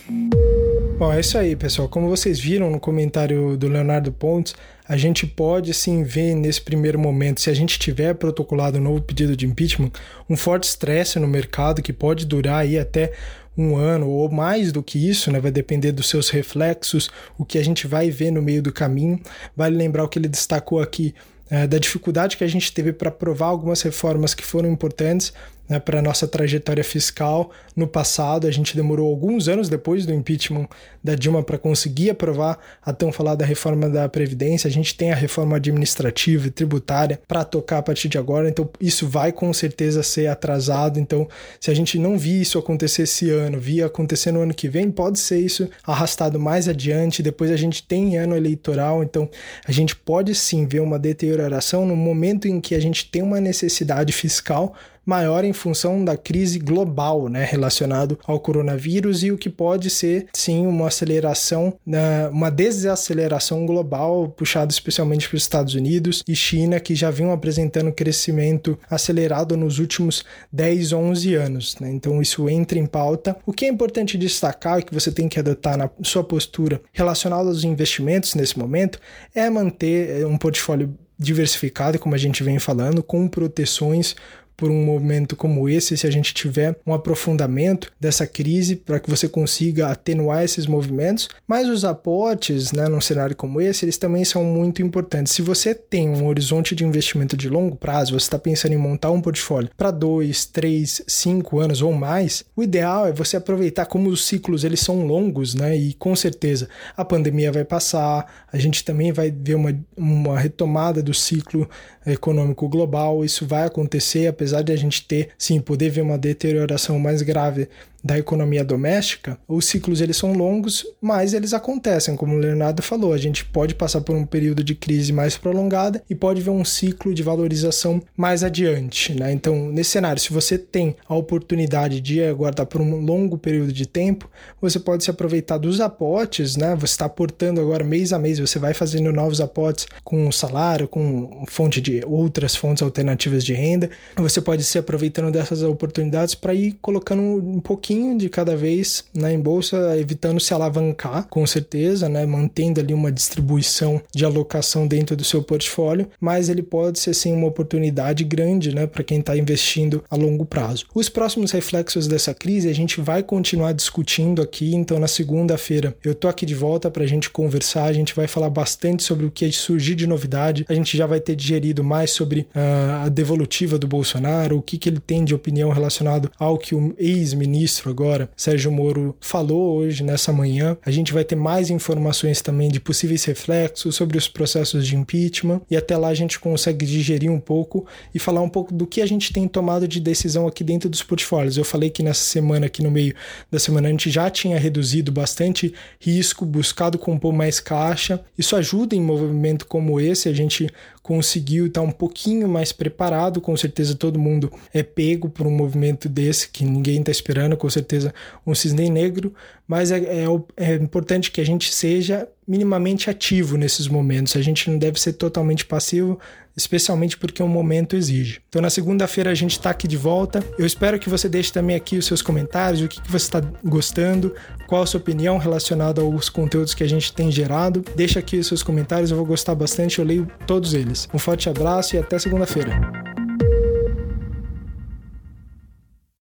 Bom, 0.99 1.11
é 1.11 1.21
isso 1.21 1.39
aí, 1.39 1.57
pessoal. 1.57 1.89
Como 1.89 2.11
vocês 2.11 2.39
viram 2.39 2.71
no 2.71 2.79
comentário 2.79 3.57
do 3.57 3.69
Leonardo 3.69 4.13
Pontes, 4.13 4.55
a 4.91 4.97
gente 4.97 5.25
pode 5.25 5.73
sim 5.73 6.03
ver 6.03 6.35
nesse 6.35 6.61
primeiro 6.61 6.99
momento, 6.99 7.41
se 7.41 7.49
a 7.49 7.55
gente 7.55 7.79
tiver 7.79 8.13
protocolado 8.13 8.77
um 8.77 8.81
novo 8.81 9.01
pedido 9.01 9.37
de 9.37 9.47
impeachment, 9.47 9.93
um 10.29 10.37
forte 10.37 10.65
estresse 10.65 11.17
no 11.21 11.29
mercado 11.29 11.81
que 11.81 11.93
pode 11.93 12.27
durar 12.27 12.63
aí 12.63 12.77
até 12.77 13.13
um 13.57 13.77
ano 13.77 14.09
ou 14.09 14.29
mais 14.29 14.73
do 14.73 14.83
que 14.83 15.09
isso, 15.09 15.31
né? 15.31 15.39
Vai 15.39 15.53
depender 15.53 15.93
dos 15.93 16.09
seus 16.09 16.29
reflexos, 16.29 17.09
o 17.39 17.45
que 17.45 17.57
a 17.57 17.65
gente 17.65 17.87
vai 17.87 18.11
ver 18.11 18.33
no 18.33 18.43
meio 18.43 18.61
do 18.61 18.73
caminho. 18.73 19.21
Vale 19.57 19.77
lembrar 19.77 20.03
o 20.03 20.09
que 20.09 20.19
ele 20.19 20.27
destacou 20.27 20.83
aqui 20.83 21.15
é, 21.49 21.69
da 21.69 21.79
dificuldade 21.79 22.37
que 22.37 22.43
a 22.43 22.49
gente 22.49 22.73
teve 22.73 22.93
para 22.93 23.11
aprovar 23.11 23.47
algumas 23.47 23.83
reformas 23.83 24.35
que 24.35 24.45
foram 24.45 24.69
importantes 24.69 25.33
né, 25.71 25.79
para 25.79 26.01
a 26.01 26.03
nossa 26.03 26.27
trajetória 26.27 26.83
fiscal 26.83 27.53
no 27.77 27.87
passado. 27.87 28.49
A 28.49 28.51
gente 28.51 28.75
demorou 28.75 29.09
alguns 29.09 29.47
anos 29.47 29.69
depois 29.69 30.05
do 30.05 30.13
impeachment 30.13 30.67
da 31.03 31.15
Dilma 31.15 31.45
para 31.45 31.57
conseguir 31.57 32.11
aprovar 32.11 32.59
a 32.83 32.93
tão 32.93 33.13
falada 33.13 33.45
reforma 33.45 33.89
da 33.89 34.09
Previdência. 34.09 34.67
A 34.67 34.71
gente 34.71 34.97
tem 34.97 35.13
a 35.13 35.15
reforma 35.15 35.57
administrativa 35.57 36.49
e 36.49 36.51
tributária 36.51 37.21
para 37.29 37.45
tocar 37.45 37.79
a 37.79 37.83
partir 37.83 38.09
de 38.09 38.19
agora, 38.19 38.49
então 38.49 38.69
isso 38.81 39.07
vai 39.09 39.31
com 39.31 39.53
certeza 39.53 40.03
ser 40.03 40.27
atrasado. 40.27 40.99
Então, 40.99 41.29
se 41.61 41.71
a 41.71 41.75
gente 41.75 41.99
não 41.99 42.19
vir 42.19 42.41
isso 42.41 42.59
acontecer 42.59 43.03
esse 43.03 43.31
ano, 43.31 43.61
vir 43.61 43.85
acontecer 43.85 44.33
no 44.33 44.41
ano 44.41 44.53
que 44.53 44.69
vem, 44.69 44.91
pode 44.91 45.21
ser 45.21 45.39
isso 45.39 45.71
arrastado 45.87 46.41
mais 46.41 46.69
adiante. 46.69 47.23
Depois 47.23 47.53
a 47.53 47.57
gente 47.57 47.85
tem 47.85 48.19
ano 48.19 48.37
eleitoral, 48.37 49.05
então 49.05 49.31
a 49.65 49.71
gente 49.71 49.95
pode 49.95 50.35
sim 50.35 50.67
ver 50.67 50.81
uma 50.81 50.99
deterioração 50.99 51.87
no 51.87 51.95
momento 51.95 52.49
em 52.49 52.61
que 52.61 52.75
a 52.75 52.81
gente 52.81 53.09
tem 53.09 53.23
uma 53.23 53.41
necessidade 53.41 54.13
fiscal 54.13 54.75
maior 55.05 55.45
em 55.45 55.53
função 55.53 56.05
da 56.05 56.17
crise 56.17 56.59
global, 56.59 57.29
né, 57.29 57.45
relacionado 57.45 58.19
ao 58.27 58.39
coronavírus 58.39 59.23
e 59.23 59.33
o 59.33 59.39
que 59.39 59.49
pode 59.49 59.91
ser 59.91 60.27
sim 60.33 60.67
uma 60.67 60.89
aceleração, 60.89 61.75
né, 61.87 62.29
uma 62.29 62.51
desaceleração 62.51 63.67
global 63.67 64.29
puxada 64.29 64.73
especialmente 64.73 65.29
para 65.29 65.37
os 65.37 65.43
Estados 65.43 65.75
Unidos 65.75 66.23
e 66.27 66.35
China 66.35 66.79
que 66.79 66.95
já 66.95 67.11
vinham 67.11 67.33
apresentando 67.33 67.93
crescimento 67.93 68.79
acelerado 68.89 69.57
nos 69.57 69.79
últimos 69.79 70.25
10, 70.53 70.93
11 70.93 71.35
anos. 71.35 71.77
Né? 71.81 71.91
Então 71.91 72.21
isso 72.21 72.49
entra 72.49 72.79
em 72.79 72.87
pauta. 72.87 73.37
O 73.47 73.53
que 73.53 73.65
é 73.65 73.69
importante 73.69 74.19
destacar 74.19 74.81
e 74.81 74.83
que 74.83 74.95
você 74.95 75.11
tem 75.11 75.29
que 75.29 75.39
adotar 75.39 75.77
na 75.77 75.91
sua 76.03 76.25
postura 76.25 76.81
relacionada 76.93 77.49
aos 77.49 77.65
investimentos 77.65 78.35
nesse 78.35 78.59
momento 78.59 78.99
é 79.35 79.49
manter 79.49 80.27
um 80.27 80.37
portfólio 80.37 80.95
diversificado, 81.19 81.99
como 81.99 82.15
a 82.15 82.19
gente 82.19 82.43
vem 82.43 82.59
falando, 82.59 83.03
com 83.03 83.29
proteções 83.29 84.17
por 84.61 84.71
um 84.71 84.85
momento 84.85 85.35
como 85.35 85.71
esse, 85.71 85.97
se 85.97 86.07
a 86.07 86.11
gente 86.11 86.35
tiver 86.35 86.77
um 86.87 86.93
aprofundamento 86.93 87.91
dessa 87.99 88.27
crise 88.27 88.77
para 88.77 89.01
que 89.01 89.09
você 89.09 89.27
consiga 89.27 89.89
atenuar 89.89 90.45
esses 90.45 90.67
movimentos. 90.67 91.31
Mas 91.49 91.67
os 91.67 91.83
aportes, 91.83 92.71
né, 92.71 92.87
num 92.87 93.01
cenário 93.01 93.35
como 93.35 93.59
esse, 93.59 93.87
eles 93.87 93.97
também 93.97 94.23
são 94.23 94.45
muito 94.45 94.83
importantes. 94.83 95.33
Se 95.33 95.41
você 95.41 95.75
tem 95.75 96.11
um 96.11 96.27
horizonte 96.27 96.75
de 96.75 96.85
investimento 96.85 97.39
de 97.39 97.49
longo 97.49 97.75
prazo, 97.75 98.13
você 98.13 98.27
está 98.27 98.39
pensando 98.39 98.75
em 98.75 98.77
montar 98.77 99.11
um 99.11 99.23
portfólio 99.23 99.71
para 99.79 99.91
dois, 99.91 100.45
três, 100.45 101.01
cinco 101.07 101.59
anos 101.59 101.81
ou 101.81 101.95
mais, 101.95 102.45
o 102.55 102.63
ideal 102.63 103.07
é 103.07 103.13
você 103.13 103.39
aproveitar 103.39 103.87
como 103.87 104.11
os 104.11 104.27
ciclos 104.27 104.63
eles 104.63 104.81
são 104.81 105.07
longos, 105.07 105.55
né? 105.55 105.75
E 105.75 105.95
com 105.95 106.15
certeza 106.15 106.69
a 106.95 107.03
pandemia 107.03 107.51
vai 107.51 107.65
passar, 107.65 108.45
a 108.53 108.59
gente 108.59 108.85
também 108.85 109.11
vai 109.11 109.31
ver 109.31 109.55
uma, 109.55 109.75
uma 109.97 110.39
retomada 110.39 111.03
do 111.03 111.15
ciclo 111.15 111.67
econômico 112.07 112.69
global, 112.69 113.25
isso 113.25 113.47
vai 113.47 113.65
acontecer, 113.65 114.27
apesar 114.27 114.50
de 114.53 114.73
a 114.73 114.77
gente 114.77 115.07
ter, 115.07 115.31
sim, 115.39 115.61
poder 115.61 115.91
ver 115.91 116.01
uma 116.03 116.19
deterioração 116.19 116.99
mais 116.99 117.23
grave 117.23 117.69
da 118.03 118.19
economia 118.19 118.65
doméstica, 118.65 119.39
os 119.47 119.67
ciclos 119.67 120.01
eles 120.01 120.17
são 120.17 120.33
longos, 120.33 120.87
mas 121.01 121.35
eles 121.35 121.53
acontecem, 121.53 122.17
como 122.17 122.35
o 122.35 122.39
Leonardo 122.39 122.83
falou, 122.83 123.13
a 123.13 123.19
gente 123.19 123.45
pode 123.45 123.75
passar 123.75 124.01
por 124.01 124.17
um 124.17 124.25
período 124.25 124.65
de 124.65 124.75
crise 124.75 125.13
mais 125.13 125.37
prolongada 125.37 126.03
e 126.09 126.15
pode 126.15 126.41
ver 126.41 126.51
um 126.51 126.65
ciclo 126.65 127.15
de 127.15 127.23
valorização 127.23 128.03
mais 128.17 128.43
adiante, 128.43 129.15
né? 129.15 129.33
Então, 129.33 129.71
nesse 129.71 129.91
cenário, 129.91 130.21
se 130.21 130.33
você 130.33 130.57
tem 130.57 130.97
a 131.09 131.15
oportunidade 131.15 132.01
de 132.01 132.23
aguardar 132.23 132.67
por 132.67 132.81
um 132.81 133.01
longo 133.01 133.37
período 133.37 133.73
de 133.73 133.87
tempo, 133.87 134.31
você 134.61 134.79
pode 134.79 135.05
se 135.05 135.11
aproveitar 135.11 135.59
dos 135.59 135.81
aportes, 135.81 136.57
né? 136.57 136.75
Você 136.77 136.93
está 136.93 137.05
aportando 137.05 137.61
agora 137.61 137.85
mês 137.85 138.13
a 138.13 138.19
mês, 138.19 138.39
você 138.39 138.59
vai 138.59 138.75
fazendo 138.75 139.13
novos 139.13 139.41
aportes 139.41 139.87
com 140.03 140.31
salário, 140.33 140.89
com 140.89 141.45
fonte 141.49 141.81
de 141.81 142.03
outras 142.07 142.57
fontes 142.57 142.83
alternativas 142.83 143.45
de 143.45 143.53
renda. 143.53 143.91
Você 144.17 144.41
pode 144.41 144.65
se 144.65 144.79
aproveitando 144.79 145.31
dessas 145.31 145.63
oportunidades 145.63 146.35
para 146.35 146.55
ir 146.55 146.79
colocando 146.81 147.23
um 147.23 147.61
pouquinho 147.61 147.90
pouquinho 147.91 148.17
de 148.17 148.29
cada 148.29 148.57
vez 148.57 149.05
né, 149.13 149.33
em 149.33 149.41
bolsa, 149.41 149.99
evitando 149.99 150.39
se 150.39 150.55
alavancar, 150.55 151.27
com 151.29 151.45
certeza, 151.45 152.09
né, 152.09 152.25
mantendo 152.25 152.79
ali 152.79 152.95
uma 152.95 153.11
distribuição 153.11 154.01
de 154.15 154.25
alocação 154.25 154.87
dentro 154.87 155.17
do 155.17 155.25
seu 155.25 155.43
portfólio, 155.43 156.09
mas 156.21 156.49
ele 156.49 156.63
pode 156.63 157.01
ser 157.01 157.15
sim 157.15 157.33
uma 157.33 157.49
oportunidade 157.49 158.23
grande 158.23 158.73
né, 158.73 158.87
para 158.87 159.03
quem 159.03 159.19
está 159.19 159.37
investindo 159.37 160.05
a 160.09 160.15
longo 160.15 160.45
prazo. 160.45 160.87
Os 160.95 161.09
próximos 161.09 161.51
reflexos 161.51 162.07
dessa 162.07 162.33
crise 162.33 162.69
a 162.69 162.75
gente 162.75 163.01
vai 163.01 163.25
continuar 163.25 163.73
discutindo 163.73 164.41
aqui, 164.41 164.73
então 164.73 165.01
na 165.01 165.09
segunda-feira 165.09 165.97
eu 166.05 166.15
tô 166.15 166.29
aqui 166.29 166.47
de 166.47 166.55
volta 166.55 166.89
para 166.91 167.03
a 167.03 167.09
gente 167.09 167.29
conversar, 167.29 167.87
a 167.87 167.93
gente 167.93 168.15
vai 168.15 168.29
falar 168.29 168.51
bastante 168.51 169.03
sobre 169.03 169.27
o 169.27 169.33
que 169.33 169.51
surgir 169.51 169.97
de 169.97 170.07
novidade, 170.07 170.65
a 170.69 170.75
gente 170.75 170.97
já 170.97 171.07
vai 171.07 171.19
ter 171.19 171.35
digerido 171.35 171.83
mais 171.83 172.13
sobre 172.13 172.47
uh, 172.55 173.05
a 173.05 173.09
devolutiva 173.09 173.77
do 173.77 173.89
Bolsonaro, 173.89 174.59
o 174.59 174.63
que, 174.63 174.79
que 174.79 174.89
ele 174.89 175.01
tem 175.01 175.25
de 175.25 175.35
opinião 175.35 175.71
relacionado 175.71 176.31
ao 176.39 176.57
que 176.57 176.73
o 176.73 176.95
ex-ministro 176.97 177.80
ministro 177.81 177.91
agora, 177.91 178.31
Sérgio 178.37 178.71
Moro, 178.71 179.17
falou 179.21 179.77
hoje, 179.77 180.05
nessa 180.05 180.33
manhã. 180.33 180.77
A 180.85 180.91
gente 180.91 181.13
vai 181.13 181.25
ter 181.25 181.37
mais 181.37 181.71
informações 181.71 182.43
também 182.43 182.71
de 182.71 182.79
possíveis 182.79 183.25
reflexos 183.25 183.97
sobre 183.97 184.19
os 184.19 184.29
processos 184.29 184.87
de 184.87 184.97
impeachment 184.97 185.63
e 185.71 185.77
até 185.77 185.97
lá 185.97 186.09
a 186.09 186.15
gente 186.15 186.39
consegue 186.39 186.85
digerir 186.85 187.31
um 187.31 187.41
pouco 187.41 187.87
e 188.15 188.19
falar 188.19 188.43
um 188.43 188.49
pouco 188.49 188.75
do 188.75 188.87
que 188.87 189.01
a 189.01 189.07
gente 189.07 189.33
tem 189.33 189.49
tomado 189.49 189.89
de 189.89 190.01
decisão 190.01 190.47
aqui 190.47 190.63
dentro 190.63 190.89
dos 190.89 191.03
portfólios. 191.03 191.57
Eu 191.57 191.65
falei 191.65 191.91
que 191.91 192.03
nessa 192.03 192.23
semana, 192.23 192.67
aqui 192.67 192.83
no 192.83 192.91
meio 192.91 193.15
da 193.51 193.59
semana, 193.59 193.89
a 193.89 193.91
gente 193.91 194.11
já 194.11 194.29
tinha 194.29 194.59
reduzido 194.59 195.11
bastante 195.11 195.73
risco, 195.99 196.45
buscado 196.45 196.99
compor 196.99 197.33
mais 197.33 197.61
caixa. 197.61 198.21
Isso 198.37 198.57
ajuda 198.57 198.95
em 198.95 199.01
movimento 199.01 199.67
como 199.67 200.01
esse, 200.01 200.29
a 200.29 200.33
gente 200.33 200.69
conseguiu 201.03 201.67
estar 201.67 201.81
um 201.81 201.91
pouquinho 201.91 202.49
mais 202.49 202.73
preparado. 202.73 203.41
Com 203.41 203.57
certeza 203.57 203.95
todo 203.95 204.19
mundo 204.19 204.53
é 204.73 204.83
pego 204.83 205.29
por 205.29 205.47
um 205.47 205.51
movimento 205.51 206.09
desse 206.09 206.49
que 206.49 206.65
ninguém 206.65 207.01
está 207.01 207.11
esperando, 207.11 207.57
com 207.57 207.69
certeza 207.71 208.15
um 208.47 208.55
cisne 208.55 208.91
negro, 208.91 209.35
mas 209.67 209.91
é, 209.91 209.99
é, 209.99 210.25
é, 210.57 210.75
importante 210.75 211.31
que 211.31 211.41
a 211.41 211.45
gente 211.45 211.73
seja 211.73 212.29
minimamente 212.47 213.09
ativo 213.09 213.57
nesses 213.57 213.89
momentos. 213.89 214.37
A 214.37 214.43
gente 214.43 214.71
não 214.71 214.79
deve 214.79 215.01
ser 215.01 215.15
totalmente 215.15 215.65
passivo, 215.65 216.19
especialmente 216.61 217.17
porque 217.17 217.43
o 217.43 217.49
momento 217.49 217.97
exige. 217.97 218.41
Então, 218.49 218.61
na 218.61 218.71
segunda-feira 218.71 219.31
a 219.31 219.35
gente 219.35 219.53
está 219.53 219.71
aqui 219.71 219.89
de 219.89 219.97
volta. 219.97 220.45
Eu 220.59 220.67
espero 220.67 220.99
que 220.99 221.09
você 221.09 221.29
deixe 221.29 221.53
também 221.53 221.75
aqui 221.75 221.97
os 221.97 222.07
seus 222.07 222.23
comentários, 222.23 222.83
o 222.83 222.89
que, 222.89 223.01
que 223.01 223.11
você 223.11 223.25
está 223.25 223.41
gostando, 223.65 224.35
qual 224.67 224.83
a 224.83 224.87
sua 224.87 225.01
opinião 225.01 225.39
relacionada 225.39 226.01
aos 226.01 226.29
conteúdos 226.29 226.75
que 226.75 226.85
a 226.85 226.89
gente 226.89 227.13
tem 227.13 227.31
gerado. 227.31 227.85
Deixa 227.97 228.19
aqui 228.19 228.39
os 228.39 228.47
seus 228.47 228.63
comentários, 228.63 229.11
eu 229.11 229.17
vou 229.17 229.27
gostar 229.27 229.55
bastante, 229.55 229.99
eu 229.99 230.05
leio 230.05 230.29
todos 230.47 230.75
eles. 230.75 231.09
Um 231.13 231.19
forte 231.19 231.49
abraço 231.49 231.97
e 231.97 231.99
até 231.99 232.19
segunda-feira. 232.19 233.10